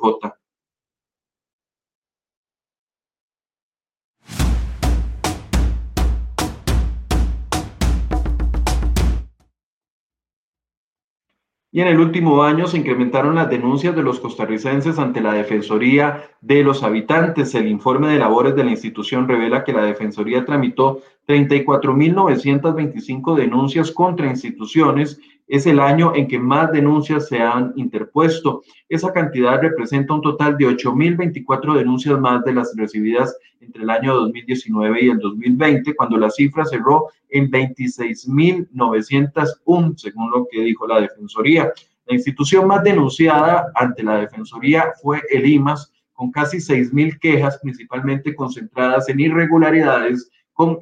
Y 11.75 11.81
en 11.81 11.89
el 11.89 12.01
último 12.01 12.43
año 12.43 12.67
se 12.67 12.77
incrementaron 12.77 13.35
las 13.35 13.49
denuncias 13.49 13.97
de 13.97 14.03
los 14.03 14.21
costarricenses 14.21 14.99
ante 14.99 15.23
la 15.23 15.33
Defensoría 15.33 16.23
de 16.43 16.63
los 16.63 16.83
Habitantes. 16.83 17.55
El 17.55 17.67
informe 17.67 18.09
de 18.09 18.19
labores 18.19 18.55
de 18.55 18.63
la 18.63 18.73
institución 18.73 19.27
revela 19.27 19.65
que 19.65 19.73
la 19.73 19.83
Defensoría 19.83 20.45
tramitó 20.45 21.01
34.925 21.29 23.37
denuncias 23.37 23.91
contra 23.91 24.27
instituciones 24.27 25.21
es 25.47 25.67
el 25.67 25.81
año 25.81 26.15
en 26.15 26.29
que 26.29 26.39
más 26.39 26.73
denuncias 26.73 27.29
se 27.29 27.41
han 27.41 27.75
interpuesto. 27.77 28.63
Esa 28.89 29.13
cantidad 29.13 29.61
representa 29.61 30.15
un 30.15 30.23
total 30.23 30.57
de 30.57 30.65
8.024 30.67 31.77
denuncias 31.77 32.19
más 32.19 32.43
de 32.45 32.55
las 32.55 32.75
recibidas 32.77 33.37
entre 33.61 33.83
el 33.83 33.91
año 33.91 34.15
2019 34.15 35.05
y 35.05 35.11
el 35.11 35.19
2020, 35.19 35.95
cuando 35.95 36.17
la 36.17 36.31
cifra 36.31 36.65
cerró 36.65 37.09
en 37.29 37.51
26.901, 37.51 39.97
según 39.97 40.31
lo 40.31 40.47
que 40.51 40.63
dijo 40.63 40.87
la 40.87 41.01
Defensoría. 41.01 41.71
La 42.07 42.15
institución 42.15 42.67
más 42.67 42.83
denunciada 42.83 43.71
ante 43.75 44.03
la 44.03 44.17
Defensoría 44.17 44.93
fue 45.01 45.23
el 45.31 45.47
IMAS, 45.47 45.93
con 46.15 46.31
casi 46.31 46.59
6.000 46.59 47.19
quejas, 47.21 47.59
principalmente 47.63 48.35
concentradas 48.35 49.09
en 49.09 49.21
irregularidades 49.21 50.31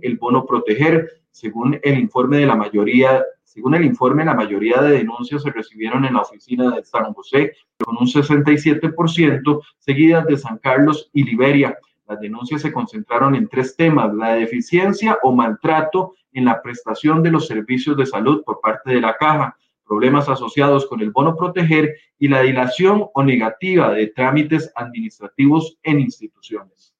el 0.03 0.17
bono 0.17 0.47
proteger, 0.47 1.23
según 1.31 1.79
el 1.83 1.99
informe 1.99 2.39
de 2.39 2.47
la 2.47 2.57
mayoría 2.57 3.25
según 3.51 3.75
el 3.75 3.85
informe, 3.85 4.25
la 4.25 4.35
mayoría 4.35 4.81
de 4.81 4.99
denuncias 4.99 5.43
se 5.43 5.51
recibieron 5.51 6.05
en 6.05 6.15
la 6.15 6.21
oficina 6.21 6.71
de 6.71 6.85
San 6.85 7.13
José, 7.13 7.57
con 7.85 7.97
un 7.97 8.07
67%, 8.07 9.63
seguidas 9.77 10.25
de 10.27 10.37
San 10.37 10.59
Carlos 10.59 11.11
y 11.13 11.25
Liberia. 11.25 11.77
Las 12.07 12.21
denuncias 12.21 12.63
se 12.63 12.73
concentraron 12.73 13.35
en 13.35 13.49
tres 13.49 13.75
temas, 13.75 14.15
la 14.15 14.35
deficiencia 14.35 15.19
o 15.25 15.33
maltrato 15.33 16.15
en 16.33 16.45
la 16.45 16.63
prestación 16.63 17.25
de 17.25 17.33
los 17.33 17.49
servicios 17.49 17.97
de 17.97 18.07
salud 18.07 18.45
por 18.45 18.61
parte 18.61 18.93
de 18.93 19.01
la 19.01 19.17
caja, 19.17 19.57
problemas 19.85 20.29
asociados 20.29 20.87
con 20.87 21.01
el 21.01 21.11
bono 21.11 21.35
proteger 21.35 21.97
y 22.21 22.29
la 22.29 22.43
dilación 22.43 23.07
o 23.13 23.25
negativa 23.25 23.91
de 23.93 24.07
trámites 24.07 24.71
administrativos 24.77 25.77
en 25.83 25.99
instituciones. 25.99 26.95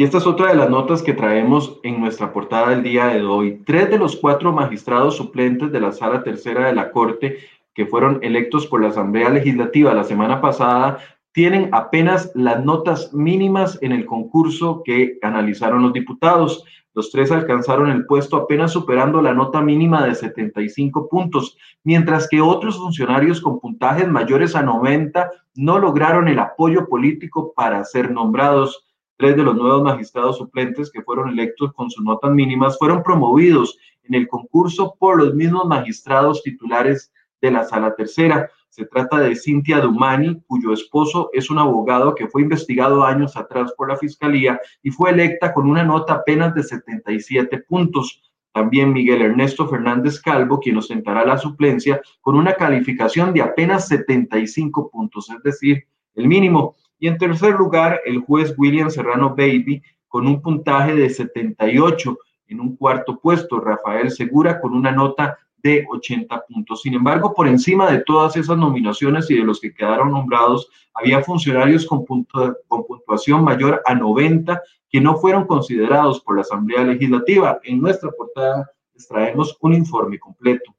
Y 0.00 0.04
esta 0.04 0.16
es 0.16 0.26
otra 0.26 0.48
de 0.48 0.54
las 0.54 0.70
notas 0.70 1.02
que 1.02 1.12
traemos 1.12 1.78
en 1.82 2.00
nuestra 2.00 2.32
portada 2.32 2.70
del 2.70 2.82
día 2.82 3.08
de 3.08 3.22
hoy. 3.22 3.60
Tres 3.66 3.90
de 3.90 3.98
los 3.98 4.16
cuatro 4.16 4.50
magistrados 4.50 5.18
suplentes 5.18 5.70
de 5.70 5.78
la 5.78 5.92
Sala 5.92 6.22
Tercera 6.22 6.68
de 6.68 6.74
la 6.74 6.90
Corte 6.90 7.36
que 7.74 7.84
fueron 7.84 8.18
electos 8.22 8.66
por 8.66 8.80
la 8.80 8.88
Asamblea 8.88 9.28
Legislativa 9.28 9.92
la 9.92 10.04
semana 10.04 10.40
pasada 10.40 11.00
tienen 11.32 11.68
apenas 11.72 12.32
las 12.34 12.64
notas 12.64 13.12
mínimas 13.12 13.78
en 13.82 13.92
el 13.92 14.06
concurso 14.06 14.80
que 14.86 15.18
analizaron 15.20 15.82
los 15.82 15.92
diputados. 15.92 16.64
Los 16.94 17.10
tres 17.10 17.30
alcanzaron 17.30 17.90
el 17.90 18.06
puesto 18.06 18.38
apenas 18.38 18.72
superando 18.72 19.20
la 19.20 19.34
nota 19.34 19.60
mínima 19.60 20.06
de 20.06 20.14
75 20.14 21.10
puntos, 21.10 21.58
mientras 21.84 22.26
que 22.26 22.40
otros 22.40 22.78
funcionarios 22.78 23.38
con 23.38 23.60
puntajes 23.60 24.08
mayores 24.08 24.56
a 24.56 24.62
90 24.62 25.30
no 25.56 25.78
lograron 25.78 26.26
el 26.26 26.38
apoyo 26.38 26.88
político 26.88 27.52
para 27.54 27.84
ser 27.84 28.10
nombrados. 28.10 28.86
Tres 29.20 29.36
de 29.36 29.42
los 29.42 29.54
nuevos 29.54 29.82
magistrados 29.82 30.38
suplentes 30.38 30.90
que 30.90 31.02
fueron 31.02 31.28
electos 31.28 31.74
con 31.74 31.90
sus 31.90 32.02
notas 32.02 32.30
mínimas 32.30 32.78
fueron 32.78 33.02
promovidos 33.02 33.76
en 34.04 34.14
el 34.14 34.26
concurso 34.26 34.96
por 34.98 35.18
los 35.18 35.34
mismos 35.34 35.66
magistrados 35.66 36.42
titulares 36.42 37.12
de 37.42 37.50
la 37.50 37.64
Sala 37.64 37.94
Tercera. 37.94 38.48
Se 38.70 38.86
trata 38.86 39.18
de 39.18 39.36
Cintia 39.36 39.80
Dumani, 39.80 40.40
cuyo 40.46 40.72
esposo 40.72 41.28
es 41.34 41.50
un 41.50 41.58
abogado 41.58 42.14
que 42.14 42.28
fue 42.28 42.40
investigado 42.40 43.04
años 43.04 43.36
atrás 43.36 43.74
por 43.76 43.90
la 43.90 43.98
Fiscalía 43.98 44.58
y 44.82 44.90
fue 44.90 45.10
electa 45.10 45.52
con 45.52 45.68
una 45.68 45.84
nota 45.84 46.14
apenas 46.14 46.54
de 46.54 46.62
77 46.62 47.58
puntos. 47.68 48.22
También 48.54 48.90
Miguel 48.90 49.20
Ernesto 49.20 49.68
Fernández 49.68 50.18
Calvo, 50.18 50.60
quien 50.60 50.78
ostentará 50.78 51.26
la 51.26 51.36
suplencia 51.36 52.00
con 52.22 52.36
una 52.36 52.54
calificación 52.54 53.34
de 53.34 53.42
apenas 53.42 53.86
75 53.86 54.88
puntos, 54.88 55.28
es 55.28 55.42
decir, 55.42 55.84
el 56.14 56.26
mínimo. 56.26 56.74
Y 57.00 57.08
en 57.08 57.18
tercer 57.18 57.54
lugar, 57.54 58.00
el 58.04 58.20
juez 58.20 58.54
William 58.56 58.90
Serrano 58.90 59.30
Baby 59.30 59.82
con 60.06 60.26
un 60.26 60.42
puntaje 60.42 60.94
de 60.94 61.08
78. 61.08 62.18
En 62.48 62.60
un 62.60 62.76
cuarto 62.76 63.18
puesto, 63.18 63.58
Rafael 63.58 64.10
Segura 64.10 64.60
con 64.60 64.74
una 64.74 64.92
nota 64.92 65.38
de 65.56 65.86
80 65.90 66.44
puntos. 66.46 66.82
Sin 66.82 66.94
embargo, 66.94 67.32
por 67.34 67.48
encima 67.48 67.90
de 67.90 68.02
todas 68.02 68.36
esas 68.36 68.58
nominaciones 68.58 69.30
y 69.30 69.36
de 69.36 69.44
los 69.44 69.60
que 69.60 69.72
quedaron 69.72 70.10
nombrados, 70.10 70.68
había 70.94 71.22
funcionarios 71.22 71.86
con, 71.86 72.04
con 72.04 72.86
puntuación 72.86 73.44
mayor 73.44 73.80
a 73.86 73.94
90 73.94 74.60
que 74.90 75.00
no 75.00 75.16
fueron 75.16 75.46
considerados 75.46 76.20
por 76.20 76.36
la 76.36 76.42
Asamblea 76.42 76.84
Legislativa. 76.84 77.60
En 77.62 77.80
nuestra 77.80 78.10
portada 78.10 78.70
les 78.92 79.06
traemos 79.06 79.56
un 79.60 79.74
informe 79.74 80.18
completo. 80.18 80.74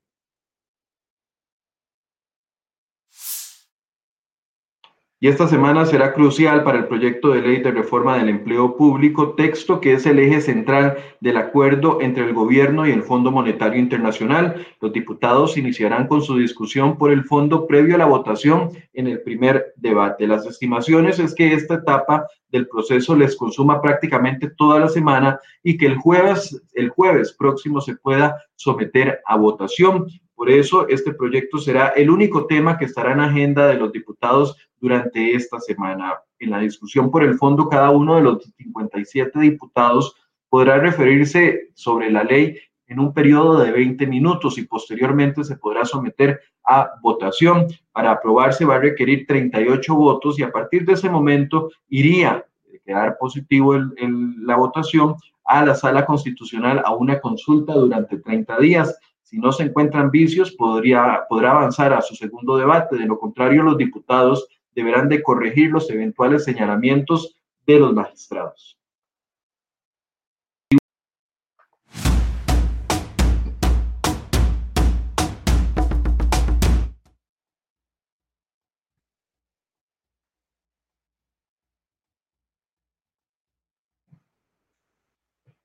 Y 5.24 5.28
esta 5.28 5.48
semana 5.48 5.86
será 5.86 6.16
crucial 6.16 6.63
para 6.63 6.80
el 6.80 6.88
proyecto 6.88 7.30
de 7.30 7.44
ley 7.44 7.62
de 7.62 7.70
reforma 7.70 8.18
del 8.18 8.28
empleo 8.28 8.75
público, 8.75 9.36
texto 9.36 9.80
que 9.80 9.94
es 9.94 10.08
el 10.08 10.18
eje 10.18 10.42
central 10.42 10.98
del 11.20 11.38
acuerdo 11.38 12.00
entre 12.01 12.24
el 12.24 12.34
gobierno 12.34 12.88
y 12.88 12.92
el 12.92 13.04
Fondo 13.04 13.30
Monetario 13.30 13.80
Internacional. 13.80 14.66
Los 14.82 14.92
diputados 14.94 15.58
iniciarán 15.58 16.08
con 16.08 16.24
su 16.24 16.38
discusión 16.38 16.98
por 16.98 17.12
el 17.12 17.24
fondo 17.25 17.68
previo 17.68 17.94
a 17.94 18.00
la 18.00 18.08
votación 18.08 18.72
en 18.94 19.06
el 19.06 19.22
primer 19.22 19.74
debate. 19.75 20.25
Las 20.25 20.48
estimaciones 20.48 21.20
es 21.20 21.36
que 21.36 21.54
esta 21.54 21.75
etapa 21.75 22.25
del 22.50 22.68
proceso 22.68 23.16
les 23.16 23.36
consuma 23.36 23.80
prácticamente 23.80 24.50
toda 24.58 24.80
la 24.80 24.90
semana 24.90 25.40
y 25.62 25.78
que 25.78 25.86
el 25.86 25.98
jueves, 25.98 26.60
el 26.74 26.90
jueves 26.90 27.32
próximo 27.38 27.80
se 27.80 27.96
pueda 27.96 28.42
someter 28.56 29.20
a 29.28 29.38
votación. 29.38 30.08
Por 30.41 30.50
eso, 30.50 30.88
este 30.88 31.13
proyecto 31.13 31.60
será 31.60 31.89
el 31.89 32.10
único 32.10 32.48
tema 32.48 32.79
que 32.79 32.86
estará 32.86 33.12
en 33.12 33.19
agenda 33.19 33.67
de 33.67 33.75
los 33.75 33.91
diputados 33.91 34.57
durante 34.79 35.36
esta 35.36 35.60
semana. 35.60 36.15
En 36.39 36.50
la 36.50 36.57
discusión 36.57 37.12
por 37.12 37.24
el 37.24 37.36
fondo, 37.36 37.69
cada 37.69 37.91
uno 37.91 38.15
de 38.15 38.24
los 38.24 38.51
57 38.57 39.39
diputados 39.39 40.15
podrá 40.50 40.79
referirse 40.79 41.69
sobre 41.75 42.10
la 42.10 42.24
ley 42.24 42.57
en 42.88 43.00
un 43.00 43.13
periodo 43.13 43.60
de 43.60 43.71
20 43.71 44.07
minutos 44.07 44.57
y 44.57 44.63
posteriormente 44.63 45.43
se 45.43 45.57
podrá 45.57 45.86
someter 45.86 46.41
a 46.65 46.89
votación. 47.03 47.67
Para 47.91 48.13
aprobarse 48.13 48.65
va 48.65 48.77
a 48.77 48.79
requerir 48.79 49.27
38 49.27 49.93
votos 49.93 50.39
y 50.39 50.41
a 50.41 50.51
partir 50.51 50.86
de 50.86 50.93
ese 50.93 51.07
momento 51.07 51.69
iría 51.88 52.31
a 52.31 52.45
quedar 52.83 53.15
positivo 53.19 53.75
la 53.75 54.55
votación 54.55 55.17
a 55.45 55.63
la 55.63 55.75
sala 55.75 56.03
constitucional 56.03 56.81
a 56.83 56.95
una 56.95 57.19
consulta 57.19 57.74
durante 57.74 58.17
30 58.17 58.57
días. 58.57 58.98
Si 59.31 59.38
no 59.38 59.53
se 59.53 59.63
encuentran 59.63 60.11
vicios, 60.11 60.51
podría, 60.51 61.21
podrá 61.29 61.51
avanzar 61.51 61.93
a 61.93 62.01
su 62.01 62.15
segundo 62.15 62.57
debate. 62.57 62.97
De 62.97 63.05
lo 63.05 63.17
contrario, 63.17 63.63
los 63.63 63.77
diputados 63.77 64.45
deberán 64.75 65.07
de 65.07 65.23
corregir 65.23 65.71
los 65.71 65.89
eventuales 65.89 66.43
señalamientos 66.43 67.38
de 67.65 67.79
los 67.79 67.93
magistrados. 67.93 68.77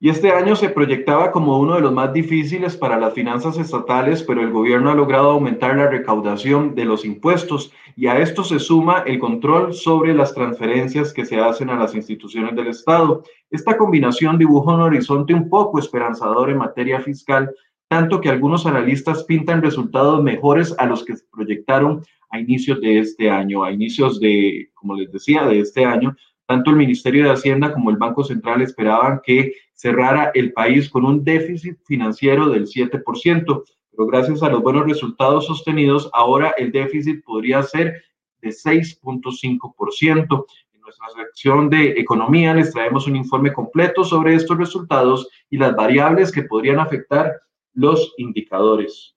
Y 0.07 0.09
este 0.09 0.31
año 0.31 0.55
se 0.55 0.69
proyectaba 0.69 1.33
como 1.33 1.59
uno 1.59 1.75
de 1.75 1.81
los 1.81 1.93
más 1.93 2.13
difíciles 2.13 2.77
para 2.77 2.97
las 2.97 3.13
finanzas 3.13 3.59
estatales, 3.59 4.23
pero 4.23 4.41
el 4.41 4.53
gobierno 4.53 4.89
ha 4.89 4.95
logrado 4.95 5.33
aumentar 5.33 5.77
la 5.77 5.91
recaudación 5.91 6.77
de 6.77 6.85
los 6.85 7.05
impuestos 7.05 7.73
y 7.97 8.07
a 8.07 8.21
esto 8.21 8.45
se 8.45 8.61
suma 8.61 9.03
el 9.05 9.19
control 9.19 9.75
sobre 9.75 10.15
las 10.15 10.33
transferencias 10.33 11.13
que 11.13 11.27
se 11.27 11.41
hacen 11.41 11.71
a 11.71 11.77
las 11.77 11.97
instituciones 11.97 12.55
del 12.55 12.69
Estado. 12.69 13.25
Esta 13.51 13.77
combinación 13.77 14.39
dibuja 14.39 14.77
un 14.77 14.83
horizonte 14.83 15.35
un 15.35 15.51
poco 15.51 15.81
esperanzador 15.81 16.51
en 16.51 16.59
materia 16.59 17.01
fiscal, 17.01 17.53
tanto 17.89 18.21
que 18.21 18.29
algunos 18.29 18.65
analistas 18.65 19.25
pintan 19.25 19.61
resultados 19.61 20.23
mejores 20.23 20.73
a 20.79 20.87
los 20.87 21.05
que 21.05 21.17
se 21.17 21.25
proyectaron 21.33 22.05
a 22.31 22.39
inicios 22.39 22.81
de 22.81 23.01
este 23.01 23.29
año, 23.29 23.65
a 23.65 23.73
inicios 23.73 24.21
de, 24.21 24.71
como 24.75 24.95
les 24.95 25.11
decía, 25.11 25.43
de 25.43 25.59
este 25.59 25.85
año. 25.85 26.15
Tanto 26.47 26.71
el 26.71 26.77
Ministerio 26.77 27.25
de 27.25 27.33
Hacienda 27.33 27.73
como 27.73 27.91
el 27.91 27.97
Banco 27.97 28.23
Central 28.23 28.63
esperaban 28.63 29.21
que 29.25 29.53
cerrara 29.77 30.33
el 30.35 30.53
país 30.53 30.91
con 30.91 31.05
un 31.05 31.23
déficit 31.23 31.79
financiero 31.85 32.49
del 32.49 32.67
7%, 32.67 33.65
pero 33.93 34.07
gracias 34.07 34.43
a 34.43 34.49
los 34.49 34.63
buenos 34.63 34.87
resultados 34.87 35.47
sostenidos, 35.47 36.11
ahora 36.13 36.55
el 36.59 36.73
déficit 36.73 37.23
podría 37.25 37.63
ser 37.63 38.03
de 38.41 38.49
6.5%. 38.49 40.47
En 40.73 40.81
nuestra 40.81 41.07
sección 41.17 41.71
de 41.71 41.91
economía 41.91 42.55
les 42.55 42.73
traemos 42.73 43.07
un 43.07 43.17
informe 43.17 43.53
completo 43.53 44.05
sobre 44.05 44.35
estos 44.35 44.57
resultados 44.57 45.29
y 45.51 45.59
las 45.59 45.77
variables 45.77 46.33
que 46.33 46.43
podrían 46.43 46.81
afectar 46.81 47.33
los 47.75 48.15
indicadores. 48.17 49.16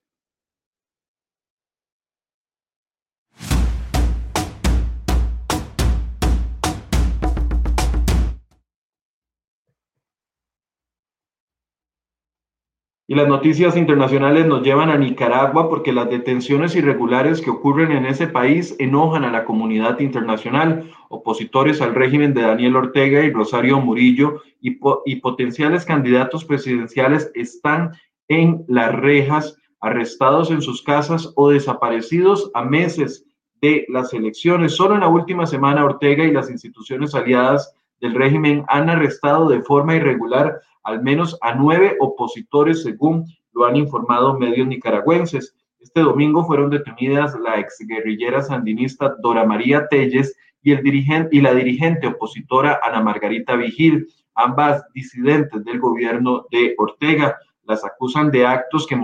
Y 13.10 13.16
las 13.16 13.26
noticias 13.26 13.76
internacionales 13.76 14.46
nos 14.46 14.62
llevan 14.62 14.88
a 14.88 14.96
Nicaragua 14.96 15.68
porque 15.68 15.92
las 15.92 16.08
detenciones 16.08 16.76
irregulares 16.76 17.40
que 17.40 17.50
ocurren 17.50 17.90
en 17.90 18.06
ese 18.06 18.28
país 18.28 18.76
enojan 18.78 19.24
a 19.24 19.32
la 19.32 19.44
comunidad 19.44 19.98
internacional. 19.98 20.88
Opositores 21.08 21.80
al 21.80 21.96
régimen 21.96 22.34
de 22.34 22.42
Daniel 22.42 22.76
Ortega 22.76 23.24
y 23.24 23.32
Rosario 23.32 23.80
Murillo 23.80 24.42
y, 24.60 24.78
y 25.06 25.16
potenciales 25.16 25.84
candidatos 25.84 26.44
presidenciales 26.44 27.32
están 27.34 27.96
en 28.28 28.64
las 28.68 28.94
rejas, 28.94 29.56
arrestados 29.80 30.52
en 30.52 30.62
sus 30.62 30.80
casas 30.80 31.32
o 31.34 31.50
desaparecidos 31.50 32.52
a 32.54 32.62
meses 32.62 33.26
de 33.60 33.86
las 33.88 34.14
elecciones. 34.14 34.76
Solo 34.76 34.94
en 34.94 35.00
la 35.00 35.08
última 35.08 35.46
semana 35.46 35.84
Ortega 35.84 36.22
y 36.22 36.30
las 36.30 36.48
instituciones 36.48 37.16
aliadas 37.16 37.74
del 38.00 38.14
régimen 38.14 38.64
han 38.68 38.88
arrestado 38.88 39.48
de 39.48 39.62
forma 39.62 39.96
irregular 39.96 40.60
al 40.82 41.02
menos 41.02 41.38
a 41.40 41.54
nueve 41.54 41.96
opositores, 42.00 42.82
según 42.82 43.26
lo 43.52 43.66
han 43.66 43.76
informado 43.76 44.38
medios 44.38 44.66
nicaragüenses. 44.66 45.54
Este 45.78 46.00
domingo 46.00 46.44
fueron 46.44 46.70
detenidas 46.70 47.34
la 47.40 47.58
exguerrillera 47.58 48.42
sandinista 48.42 49.16
Dora 49.22 49.44
María 49.44 49.86
Telles 49.88 50.36
y, 50.62 50.72
el 50.72 50.82
dirigente, 50.82 51.36
y 51.36 51.40
la 51.40 51.54
dirigente 51.54 52.06
opositora 52.06 52.80
Ana 52.82 53.00
Margarita 53.00 53.56
Vigil, 53.56 54.06
ambas 54.34 54.84
disidentes 54.92 55.64
del 55.64 55.80
gobierno 55.80 56.46
de 56.50 56.74
Ortega. 56.78 57.36
Las 57.64 57.84
acusan 57.84 58.30
de 58.30 58.46
actos 58.46 58.86
que 58.86 59.00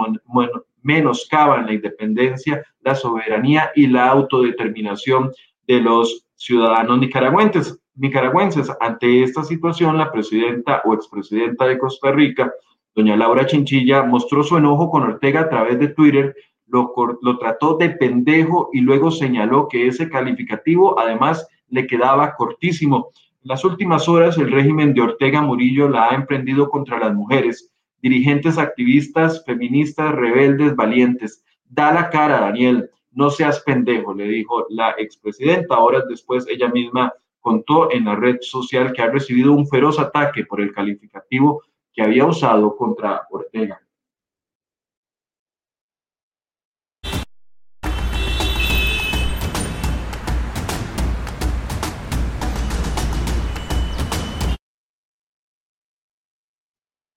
menoscaban 0.82 1.66
la 1.66 1.72
independencia, 1.72 2.64
la 2.80 2.94
soberanía 2.94 3.70
y 3.74 3.86
la 3.86 4.08
autodeterminación 4.08 5.32
de 5.66 5.80
los 5.80 6.26
ciudadanos 6.36 6.98
nicaragüenses 6.98 7.80
nicaragüenses. 7.96 8.70
Ante 8.80 9.22
esta 9.22 9.42
situación, 9.42 9.98
la 9.98 10.12
presidenta 10.12 10.82
o 10.84 10.94
expresidenta 10.94 11.66
de 11.66 11.78
Costa 11.78 12.12
Rica, 12.12 12.52
doña 12.94 13.16
Laura 13.16 13.46
Chinchilla, 13.46 14.02
mostró 14.02 14.42
su 14.42 14.56
enojo 14.56 14.90
con 14.90 15.02
Ortega 15.02 15.40
a 15.40 15.48
través 15.48 15.78
de 15.78 15.88
Twitter, 15.88 16.34
lo, 16.66 16.92
lo 17.22 17.38
trató 17.38 17.76
de 17.76 17.90
pendejo 17.90 18.70
y 18.72 18.80
luego 18.80 19.10
señaló 19.10 19.68
que 19.68 19.86
ese 19.86 20.08
calificativo 20.08 20.98
además 20.98 21.46
le 21.68 21.86
quedaba 21.86 22.34
cortísimo. 22.34 23.10
Las 23.42 23.64
últimas 23.64 24.08
horas, 24.08 24.36
el 24.38 24.50
régimen 24.50 24.92
de 24.92 25.02
Ortega 25.02 25.40
Murillo 25.40 25.88
la 25.88 26.06
ha 26.06 26.14
emprendido 26.14 26.68
contra 26.68 26.98
las 26.98 27.14
mujeres, 27.14 27.70
dirigentes 28.02 28.58
activistas, 28.58 29.44
feministas, 29.44 30.12
rebeldes, 30.12 30.74
valientes. 30.74 31.44
Da 31.68 31.92
la 31.92 32.10
cara, 32.10 32.40
Daniel, 32.40 32.90
no 33.12 33.30
seas 33.30 33.60
pendejo, 33.60 34.14
le 34.14 34.28
dijo 34.28 34.66
la 34.68 34.94
expresidenta. 34.98 35.78
Horas 35.78 36.04
después, 36.08 36.46
ella 36.48 36.68
misma 36.68 37.12
contó 37.46 37.92
en 37.92 38.06
la 38.06 38.16
red 38.16 38.38
social 38.40 38.92
que 38.92 39.02
ha 39.02 39.06
recibido 39.08 39.52
un 39.52 39.68
feroz 39.68 40.00
ataque 40.00 40.44
por 40.44 40.60
el 40.60 40.74
calificativo 40.74 41.62
que 41.94 42.02
había 42.02 42.26
usado 42.26 42.76
contra 42.76 43.24
Ortega. 43.30 43.80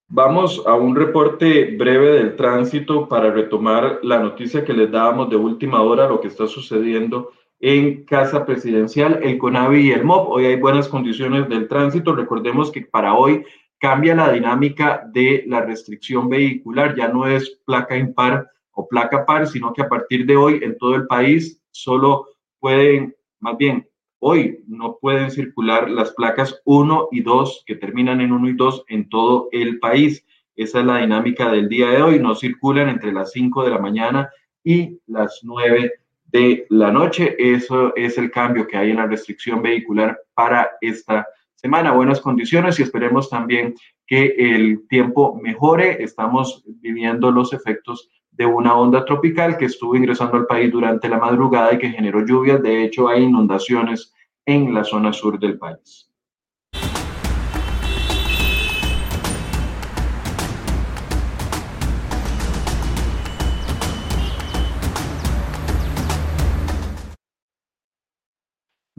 Vamos 0.09 0.61
a 0.67 0.75
un 0.75 0.95
reporte 0.95 1.75
breve 1.75 2.11
del 2.11 2.35
tránsito 2.35 3.09
para 3.09 3.31
retomar 3.31 4.01
la 4.03 4.19
noticia 4.19 4.63
que 4.63 4.73
les 4.73 4.91
dábamos 4.91 5.31
de 5.31 5.37
última 5.37 5.81
hora, 5.81 6.07
lo 6.07 6.21
que 6.21 6.27
está 6.27 6.45
sucediendo 6.45 7.31
en 7.59 8.05
Casa 8.05 8.45
Presidencial, 8.45 9.19
el 9.21 9.37
CONAVI 9.37 9.87
y 9.87 9.91
el 9.91 10.05
MOB. 10.05 10.29
Hoy 10.29 10.45
hay 10.45 10.55
buenas 10.55 10.87
condiciones 10.87 11.49
del 11.49 11.67
tránsito. 11.67 12.15
Recordemos 12.15 12.71
que 12.71 12.81
para 12.81 13.15
hoy 13.15 13.43
cambia 13.79 14.15
la 14.15 14.31
dinámica 14.31 15.03
de 15.13 15.43
la 15.47 15.61
restricción 15.61 16.29
vehicular. 16.29 16.95
Ya 16.95 17.09
no 17.09 17.27
es 17.27 17.59
placa 17.65 17.97
impar 17.97 18.49
o 18.71 18.87
placa 18.87 19.25
par, 19.25 19.47
sino 19.47 19.73
que 19.73 19.81
a 19.81 19.89
partir 19.89 20.25
de 20.25 20.37
hoy 20.37 20.59
en 20.63 20.77
todo 20.77 20.95
el 20.95 21.05
país 21.07 21.61
solo 21.71 22.27
pueden, 22.59 23.15
más 23.39 23.57
bien, 23.57 23.87
hoy 24.19 24.63
no 24.67 24.97
pueden 24.99 25.29
circular 25.29 25.89
las 25.89 26.13
placas 26.13 26.61
1 26.63 27.09
y 27.11 27.21
2 27.21 27.63
que 27.65 27.75
terminan 27.75 28.21
en 28.21 28.31
1 28.31 28.49
y 28.49 28.53
2 28.53 28.85
en 28.87 29.09
todo 29.09 29.49
el 29.51 29.79
país. 29.79 30.25
Esa 30.55 30.79
es 30.79 30.85
la 30.85 30.99
dinámica 30.99 31.51
del 31.51 31.67
día 31.67 31.89
de 31.89 32.01
hoy. 32.01 32.19
No 32.19 32.35
circulan 32.35 32.87
entre 32.87 33.11
las 33.11 33.31
5 33.33 33.65
de 33.65 33.69
la 33.69 33.79
mañana 33.79 34.29
y 34.63 34.99
las 35.07 35.41
9 35.43 35.91
de 36.31 36.65
la 36.69 36.91
noche. 36.91 37.35
Eso 37.37 37.95
es 37.95 38.17
el 38.17 38.31
cambio 38.31 38.67
que 38.67 38.77
hay 38.77 38.91
en 38.91 38.97
la 38.97 39.07
restricción 39.07 39.61
vehicular 39.61 40.19
para 40.33 40.71
esta 40.81 41.27
semana. 41.55 41.91
Buenas 41.91 42.21
condiciones 42.21 42.79
y 42.79 42.83
esperemos 42.83 43.29
también 43.29 43.75
que 44.07 44.35
el 44.37 44.87
tiempo 44.87 45.39
mejore. 45.41 46.03
Estamos 46.03 46.63
viviendo 46.65 47.31
los 47.31 47.53
efectos 47.53 48.09
de 48.31 48.45
una 48.45 48.75
onda 48.75 49.03
tropical 49.03 49.57
que 49.57 49.65
estuvo 49.65 49.95
ingresando 49.95 50.37
al 50.37 50.45
país 50.45 50.71
durante 50.71 51.09
la 51.09 51.17
madrugada 51.17 51.73
y 51.73 51.77
que 51.77 51.89
generó 51.89 52.25
lluvias. 52.25 52.61
De 52.63 52.83
hecho, 52.83 53.09
hay 53.09 53.23
inundaciones 53.23 54.13
en 54.45 54.73
la 54.73 54.83
zona 54.83 55.11
sur 55.11 55.37
del 55.37 55.57
país. 55.57 56.08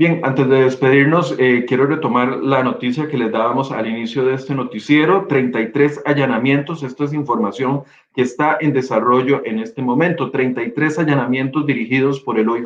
Bien, 0.00 0.22
antes 0.24 0.48
de 0.48 0.62
despedirnos, 0.62 1.36
eh, 1.38 1.66
quiero 1.68 1.84
retomar 1.84 2.38
la 2.38 2.62
noticia 2.62 3.06
que 3.06 3.18
les 3.18 3.30
dábamos 3.30 3.70
al 3.70 3.86
inicio 3.86 4.24
de 4.24 4.32
este 4.32 4.54
noticiero. 4.54 5.26
33 5.26 6.00
allanamientos, 6.06 6.82
esto 6.82 7.04
es 7.04 7.12
información 7.12 7.82
que 8.14 8.22
está 8.22 8.56
en 8.62 8.72
desarrollo 8.72 9.42
en 9.44 9.58
este 9.58 9.82
momento. 9.82 10.30
33 10.30 11.00
allanamientos 11.00 11.66
dirigidos 11.66 12.18
por 12.20 12.38
el 12.38 12.48
OIJ 12.48 12.64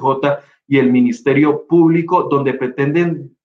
y 0.68 0.79
el 0.79 0.92
Ministerio 0.92 1.66
Público, 1.68 2.29
donde 2.31 2.55
pretenden 2.55 3.37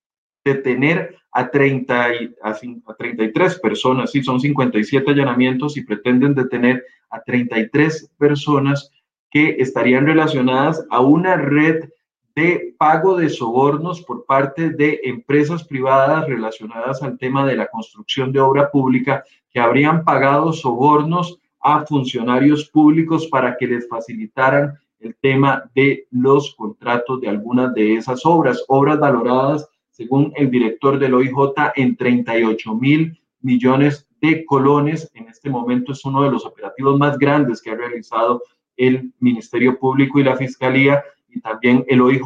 detener 0.46 1.16
a, 1.32 1.50
30 1.50 2.10
a, 2.44 2.50
a 2.52 2.94
33 2.96 3.60
personas. 3.60 4.12
Sí, 4.12 4.22
son 4.22 4.40
57 4.40 5.10
allanamientos 5.10 5.78
y 5.78 5.84
pretenden 5.84 6.36
detener 6.36 6.86
a 7.10 7.24
33 7.24 8.12
personas 8.20 8.92
que 9.32 9.56
estarían 9.58 10.06
relacionadas 10.06 10.86
a 10.92 11.02
una 11.02 11.38
red 11.38 11.90
de 12.36 12.76
pago 12.78 13.18
de 13.18 13.30
sobornos 13.30 14.02
por 14.02 14.26
parte 14.26 14.70
de 14.70 15.02
empresas 15.04 15.64
privadas 15.64 16.28
relacionadas 16.28 17.02
al 17.04 17.18
tema 17.18 17.46
de 17.46 17.56
la 17.56 17.68
construcción 17.68 18.32
de 18.32 18.40
obra 18.40 18.72
pública 18.72 19.24
que 19.52 19.60
habrían 19.60 20.04
pagado 20.04 20.54
sobornos 20.54 21.40
a 21.62 21.86
funcionarios 21.86 22.70
públicos 22.70 23.28
para 23.28 23.58
que 23.58 23.68
les 23.68 23.88
facilitaran 23.88 24.78
el 25.00 25.16
tema 25.22 25.70
de 25.76 26.08
los 26.12 26.56
contratos 26.56 27.22
de 27.22 27.30
algunas 27.30 27.74
de 27.74 27.96
esas 27.96 28.26
obras, 28.26 28.64
obras 28.68 29.00
valoradas, 29.00 29.68
según 29.90 30.32
el 30.36 30.52
director 30.52 31.00
del 31.00 31.14
OIJ, 31.14 31.34
en 31.76 31.96
38 31.96 32.76
mil 32.76 33.20
millones 33.42 34.08
de 34.22 34.46
colones. 34.46 35.10
En 35.14 35.28
este 35.28 35.50
momento 35.50 35.94
es 35.94 36.04
uno 36.06 36.24
de 36.24 36.32
los 36.32 36.46
operativos 36.46 36.98
más 36.98 37.18
grandes 37.18 37.62
que 37.62 37.72
ha 37.72 37.76
realizado 37.76 38.42
el 38.78 39.14
Ministerio 39.20 39.78
Público 39.78 40.20
y 40.20 40.24
la 40.24 40.38
Fiscalía 40.38 41.04
y 41.30 41.42
también 41.42 41.86
el 41.88 42.02
OIJ. 42.02 42.22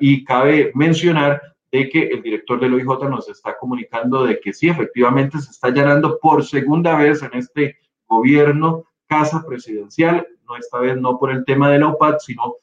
Y 0.00 0.24
cabe 0.24 0.72
mencionar 0.74 1.40
de 1.72 1.88
que 1.88 2.04
el 2.04 2.22
director 2.22 2.60
del 2.60 2.74
OIJ 2.74 3.08
nos 3.08 3.28
está 3.28 3.56
comunicando 3.58 4.24
de 4.24 4.38
que 4.38 4.52
sí, 4.52 4.68
efectivamente 4.68 5.40
se 5.40 5.50
está 5.50 5.68
allanando 5.68 6.18
por 6.20 6.44
segunda 6.44 6.96
vez 6.96 7.22
en 7.22 7.34
este 7.34 7.78
gobierno 8.06 8.84
casa 9.06 9.44
presidencial, 9.46 10.26
no 10.46 10.56
esta 10.56 10.78
vez 10.78 10.96
no 10.96 11.18
por 11.18 11.30
el 11.30 11.44
tema 11.44 11.70
de 11.70 11.78
la 11.78 11.88
OPAD, 11.88 12.18
sino 12.20 12.56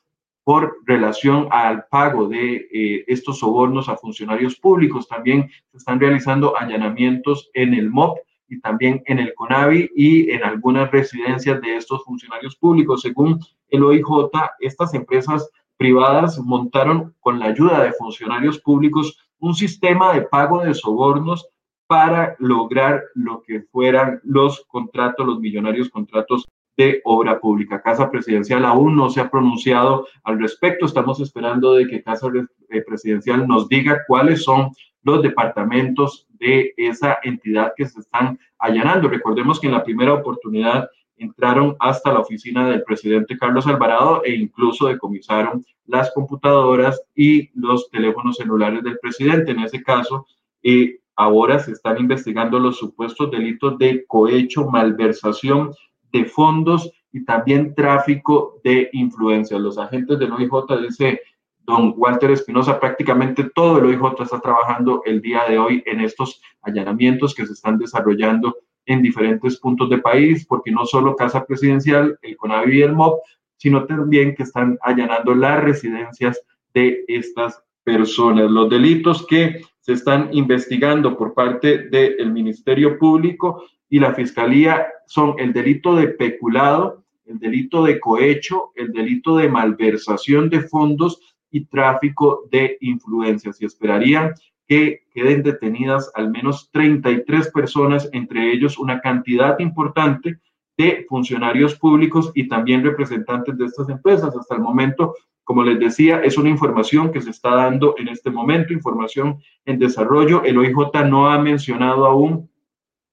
por 0.44 0.78
relación 0.86 1.48
al 1.52 1.86
pago 1.86 2.28
de 2.28 2.68
eh, 2.74 3.04
estos 3.08 3.40
sobornos 3.40 3.90
a 3.90 3.98
funcionarios 3.98 4.56
públicos. 4.56 5.08
También 5.08 5.50
se 5.72 5.78
están 5.78 6.00
realizando 6.00 6.58
allanamientos 6.58 7.50
en 7.54 7.74
el 7.74 7.90
MOP 7.90 8.18
y 8.48 8.60
también 8.60 9.02
en 9.06 9.20
el 9.20 9.34
CONAVI 9.34 9.92
y 9.96 10.32
en 10.32 10.44
algunas 10.44 10.92
residencias 10.92 11.62
de 11.62 11.78
estos 11.78 12.04
funcionarios 12.04 12.56
públicos. 12.56 13.02
Según 13.02 13.40
el 13.70 13.84
OIJ, 13.84 14.30
estas 14.60 14.94
empresas 14.94 15.50
privadas 15.82 16.38
montaron 16.38 17.16
con 17.20 17.40
la 17.40 17.48
ayuda 17.48 17.84
de 17.84 17.94
funcionarios 17.94 18.60
públicos 18.60 19.18
un 19.40 19.56
sistema 19.56 20.14
de 20.14 20.22
pago 20.22 20.64
de 20.64 20.76
sobornos 20.76 21.50
para 21.88 22.36
lograr 22.38 23.02
lo 23.16 23.42
que 23.42 23.62
fueran 23.72 24.22
los 24.24 24.64
contratos, 24.68 25.26
los 25.26 25.40
millonarios 25.40 25.90
contratos 25.90 26.48
de 26.78 27.02
obra 27.04 27.40
pública. 27.40 27.82
Casa 27.82 28.12
Presidencial 28.12 28.64
aún 28.64 28.96
no 28.96 29.10
se 29.10 29.22
ha 29.22 29.32
pronunciado 29.32 30.06
al 30.24 30.40
respecto. 30.40 30.86
Estamos 30.86 31.20
esperando 31.20 31.74
de 31.74 31.88
que 31.88 32.04
Casa 32.04 32.28
eh, 32.70 32.84
Presidencial 32.84 33.48
nos 33.48 33.68
diga 33.68 34.02
cuáles 34.08 34.44
son 34.44 34.70
los 35.02 35.24
departamentos 35.24 36.28
de 36.30 36.76
esa 36.78 37.18
entidad 37.24 37.74
que 37.76 37.88
se 37.88 38.02
están 38.02 38.38
allanando. 38.60 39.08
Recordemos 39.08 39.60
que 39.60 39.66
en 39.66 39.74
la 39.74 39.84
primera 39.84 40.14
oportunidad 40.14 40.88
entraron 41.24 41.76
hasta 41.80 42.12
la 42.12 42.20
oficina 42.20 42.70
del 42.70 42.84
presidente 42.84 43.38
Carlos 43.38 43.68
Alvarado 43.68 44.24
e 44.24 44.34
incluso 44.34 44.88
decomisaron 44.88 45.64
las 45.86 46.12
computadoras 46.14 47.02
y 47.16 47.50
los 47.60 47.90
teléfonos 47.90 48.38
celulares 48.38 48.84
del 48.84 48.98
presidente. 49.00 49.52
En 49.52 49.60
ese 49.60 49.84
caso, 49.84 50.26
eh, 50.64 51.00
ahora 51.16 51.60
se 51.60 51.72
están 51.74 52.00
investigando 52.00 52.60
los 52.60 52.78
supuestos 52.78 53.30
delitos 53.30 53.78
de 53.78 54.06
cohecho, 54.08 54.70
malversación 54.70 55.74
de 56.12 56.26
fondos 56.26 56.92
y 57.12 57.24
también 57.26 57.76
tráfico 57.76 58.60
de 58.64 58.90
influencias. 58.94 59.60
Los 59.60 59.78
agentes 59.78 60.18
del 60.18 60.32
OIJ, 60.32 60.52
dice 60.82 61.22
don 61.60 61.94
Walter 61.96 62.32
Espinosa, 62.32 62.80
prácticamente 62.80 63.50
todo 63.54 63.78
el 63.78 63.86
OIJ 63.86 64.22
está 64.22 64.40
trabajando 64.40 65.04
el 65.06 65.22
día 65.22 65.44
de 65.48 65.60
hoy 65.60 65.84
en 65.86 66.02
estos 66.02 66.42
allanamientos 66.62 67.36
que 67.36 67.46
se 67.46 67.54
están 67.54 67.78
desarrollando 67.78 68.58
en 68.86 69.02
diferentes 69.02 69.60
puntos 69.60 69.90
del 69.90 70.02
país, 70.02 70.46
porque 70.46 70.72
no 70.72 70.86
solo 70.86 71.16
Casa 71.16 71.46
Presidencial, 71.46 72.18
el 72.22 72.38
CONAVI 72.38 72.78
y 72.78 72.82
el 72.82 72.94
MOB, 72.94 73.20
sino 73.58 73.86
también 73.86 74.36
que 74.36 74.44
están 74.44 74.78
allanando 74.82 75.36
las 75.36 75.64
residencias 75.64 76.42
de 76.74 77.04
estas 77.08 77.62
personas. 77.84 78.50
Los 78.50 78.70
delitos 78.70 79.26
que 79.28 79.62
se 79.80 79.94
están 79.94 80.30
investigando 80.32 81.18
por 81.18 81.34
parte 81.34 81.90
del 81.90 82.32
Ministerio 82.32 82.98
Público 82.98 83.64
y 83.90 84.00
la 84.00 84.14
Fiscalía 84.14 84.88
son 85.06 85.36
el 85.38 85.54
delito 85.54 85.96
de 85.96 86.08
peculado, 86.08 87.04
el 87.26 87.40
delito 87.40 87.84
de 87.84 88.00
cohecho, 88.00 88.72
el 88.76 88.92
delito 88.92 89.38
de 89.38 89.50
malversación 89.50 90.50
de 90.50 90.62
fondos 90.62 91.20
y 91.52 91.66
tráfico 91.66 92.48
de 92.52 92.78
influencias. 92.82 93.62
Y 93.62 93.66
esperarían 93.66 94.34
que 94.72 95.04
queden 95.14 95.44
detenidas 95.44 96.10
al 96.16 96.32
menos 96.32 96.70
33 96.72 97.52
personas, 97.52 98.10
entre 98.14 98.54
ellos 98.54 98.80
una 98.80 99.02
cantidad 99.02 99.60
importante 99.60 100.40
de 100.78 101.06
funcionarios 101.10 101.76
públicos 101.76 102.32
y 102.36 102.48
también 102.48 102.82
representantes 102.82 103.58
de 103.58 103.66
estas 103.66 103.90
empresas. 103.90 104.34
Hasta 104.34 104.56
el 104.56 104.62
momento, 104.62 105.14
como 105.44 105.64
les 105.64 105.78
decía, 105.78 106.22
es 106.22 106.38
una 106.38 106.48
información 106.48 107.12
que 107.12 107.20
se 107.20 107.32
está 107.32 107.54
dando 107.54 107.96
en 107.98 108.08
este 108.08 108.32
momento, 108.32 108.72
información 108.72 109.40
en 109.66 109.78
desarrollo. 109.78 110.42
El 110.46 110.58
OIJ 110.58 111.04
no 111.06 111.30
ha 111.30 111.38
mencionado 111.38 112.06
aún 112.06 112.50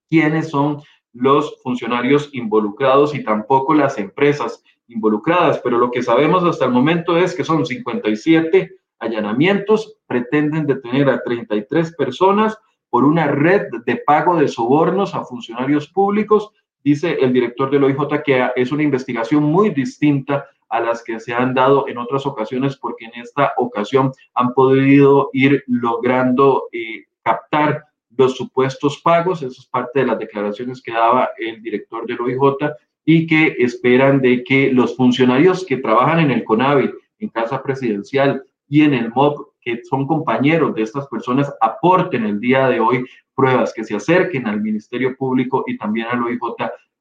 quiénes 0.08 0.50
son 0.50 0.80
los 1.12 1.60
funcionarios 1.64 2.30
involucrados 2.34 3.16
y 3.16 3.24
tampoco 3.24 3.74
las 3.74 3.98
empresas 3.98 4.62
involucradas, 4.86 5.60
pero 5.64 5.78
lo 5.78 5.90
que 5.90 6.04
sabemos 6.04 6.44
hasta 6.44 6.66
el 6.66 6.70
momento 6.70 7.18
es 7.18 7.34
que 7.34 7.42
son 7.42 7.66
57 7.66 8.78
allanamientos, 8.98 9.96
pretenden 10.06 10.66
detener 10.66 11.08
a 11.08 11.22
33 11.22 11.94
personas 11.94 12.58
por 12.90 13.04
una 13.04 13.26
red 13.26 13.66
de 13.84 13.96
pago 13.96 14.36
de 14.36 14.48
sobornos 14.48 15.14
a 15.14 15.24
funcionarios 15.24 15.88
públicos. 15.88 16.50
Dice 16.82 17.18
el 17.20 17.32
director 17.32 17.70
del 17.70 17.84
OIJ 17.84 18.22
que 18.24 18.50
es 18.56 18.72
una 18.72 18.82
investigación 18.82 19.42
muy 19.42 19.70
distinta 19.70 20.46
a 20.68 20.80
las 20.80 21.02
que 21.02 21.18
se 21.20 21.32
han 21.32 21.54
dado 21.54 21.88
en 21.88 21.98
otras 21.98 22.26
ocasiones, 22.26 22.76
porque 22.76 23.06
en 23.06 23.22
esta 23.22 23.54
ocasión 23.56 24.12
han 24.34 24.52
podido 24.52 25.30
ir 25.32 25.64
logrando 25.66 26.64
eh, 26.72 27.06
captar 27.22 27.84
los 28.16 28.36
supuestos 28.36 29.00
pagos, 29.02 29.42
eso 29.42 29.60
es 29.60 29.66
parte 29.66 30.00
de 30.00 30.06
las 30.06 30.18
declaraciones 30.18 30.82
que 30.82 30.92
daba 30.92 31.30
el 31.38 31.62
director 31.62 32.06
del 32.06 32.20
OIJ, 32.20 32.72
y 33.04 33.26
que 33.26 33.56
esperan 33.58 34.20
de 34.20 34.44
que 34.44 34.70
los 34.70 34.94
funcionarios 34.94 35.64
que 35.64 35.78
trabajan 35.78 36.20
en 36.20 36.30
el 36.30 36.44
CONAVI, 36.44 36.90
en 37.20 37.28
Casa 37.30 37.62
Presidencial 37.62 38.44
y 38.68 38.82
en 38.82 38.94
el 38.94 39.10
MOB, 39.10 39.48
que 39.60 39.82
son 39.84 40.06
compañeros 40.06 40.74
de 40.74 40.82
estas 40.82 41.06
personas, 41.08 41.52
aporten 41.60 42.24
el 42.24 42.40
día 42.40 42.68
de 42.68 42.80
hoy 42.80 43.04
pruebas, 43.34 43.72
que 43.72 43.84
se 43.84 43.96
acerquen 43.96 44.46
al 44.46 44.60
Ministerio 44.60 45.16
Público 45.16 45.64
y 45.66 45.76
también 45.76 46.08
al 46.10 46.22
OIJ 46.22 46.40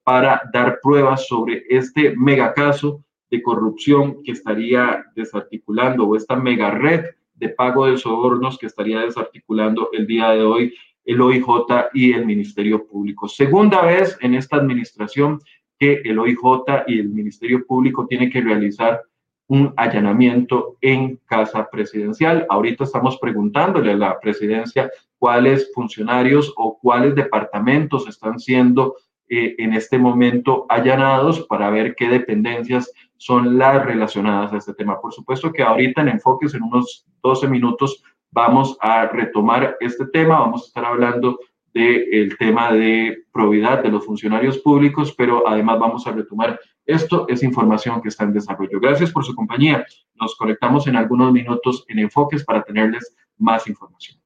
para 0.04 0.42
dar 0.54 0.80
pruebas 0.82 1.28
sobre 1.28 1.64
este 1.70 2.16
megacaso 2.16 3.04
de 3.30 3.42
corrupción 3.42 4.24
que 4.24 4.32
estaría 4.32 5.06
desarticulando 5.16 6.06
o 6.06 6.16
esta 6.16 6.36
mega 6.36 6.72
red 6.72 7.06
de 7.34 7.50
pago 7.50 7.88
de 7.88 7.98
sobornos 7.98 8.58
que 8.58 8.68
estaría 8.68 9.02
desarticulando 9.02 9.90
el 9.94 10.08
día 10.08 10.30
de 10.30 10.44
hoy 10.44 10.74
el 11.06 11.22
OIJ 11.22 11.46
y 11.94 12.14
el 12.14 12.26
Ministerio 12.26 12.86
Público. 12.86 13.28
Segunda 13.28 13.82
vez 13.82 14.18
en 14.22 14.36
esta 14.36 14.58
administración 14.58 15.40
que 15.80 16.02
el 16.04 16.20
OIJ 16.20 16.84
y 16.88 17.00
el 17.00 17.10
Ministerio 17.10 17.66
Público 17.66 18.06
tienen 18.08 18.30
que 18.30 18.42
realizar 18.42 19.02
un 19.48 19.74
allanamiento 19.78 20.78
en 20.82 21.20
casa 21.26 21.70
presidencial. 21.70 22.46
Ahorita 22.50 22.84
estamos 22.84 23.18
preguntándole 23.18 23.94
a 23.94 23.98
la 23.98 24.20
presidencia 24.20 24.92
cuáles 25.18 25.72
funcionarios 25.74 26.54
o 26.58 26.78
cuáles 26.80 27.16
departamentos 27.16 28.08
están 28.08 28.40
siendo 28.40 28.96
eh, 29.30 29.56
en 29.58 29.74
este 29.74 29.98
momento 29.98 30.66
allanados 30.70 31.46
para 31.48 31.70
ver 31.70 31.96
qué 31.96 32.08
dependencias 32.10 32.92
son 33.18 33.58
las 33.58 33.86
relacionadas 33.86 34.54
a 34.54 34.58
este 34.58 34.74
tema. 34.74 35.02
Por 35.02 35.14
supuesto 35.14 35.52
que 35.52 35.64
ahorita 35.64 36.02
en 36.02 36.10
Enfoques, 36.10 36.54
en 36.54 36.64
unos 36.64 37.06
12 37.24 37.48
minutos, 37.48 38.04
vamos 38.32 38.78
a 38.82 39.08
retomar 39.08 39.78
este 39.80 40.06
tema, 40.08 40.40
vamos 40.40 40.64
a 40.64 40.68
estar 40.68 40.86
hablando 40.86 41.40
del 41.74 42.38
tema 42.38 42.72
de 42.72 43.26
probidad 43.32 43.84
de 43.84 43.90
los 43.90 44.06
funcionarios 44.06 44.60
públicos, 44.60 45.14
pero 45.16 45.48
además 45.48 45.80
vamos 45.80 46.08
a 46.08 46.12
retomar 46.12 46.60
esto, 46.88 47.28
es 47.28 47.44
información 47.44 48.02
que 48.02 48.08
está 48.08 48.24
en 48.24 48.34
desarrollo. 48.34 48.80
Gracias 48.80 49.12
por 49.12 49.26
su 49.26 49.36
compañía. 49.36 49.86
Nos 50.16 50.36
conectamos 50.36 50.88
en 50.88 50.96
algunos 50.96 51.32
minutos 51.34 51.86
en 51.90 52.00
Enfoques 52.00 52.46
para 52.46 52.64
tenerles 52.64 53.14
más 53.38 53.68
información. 53.68 54.18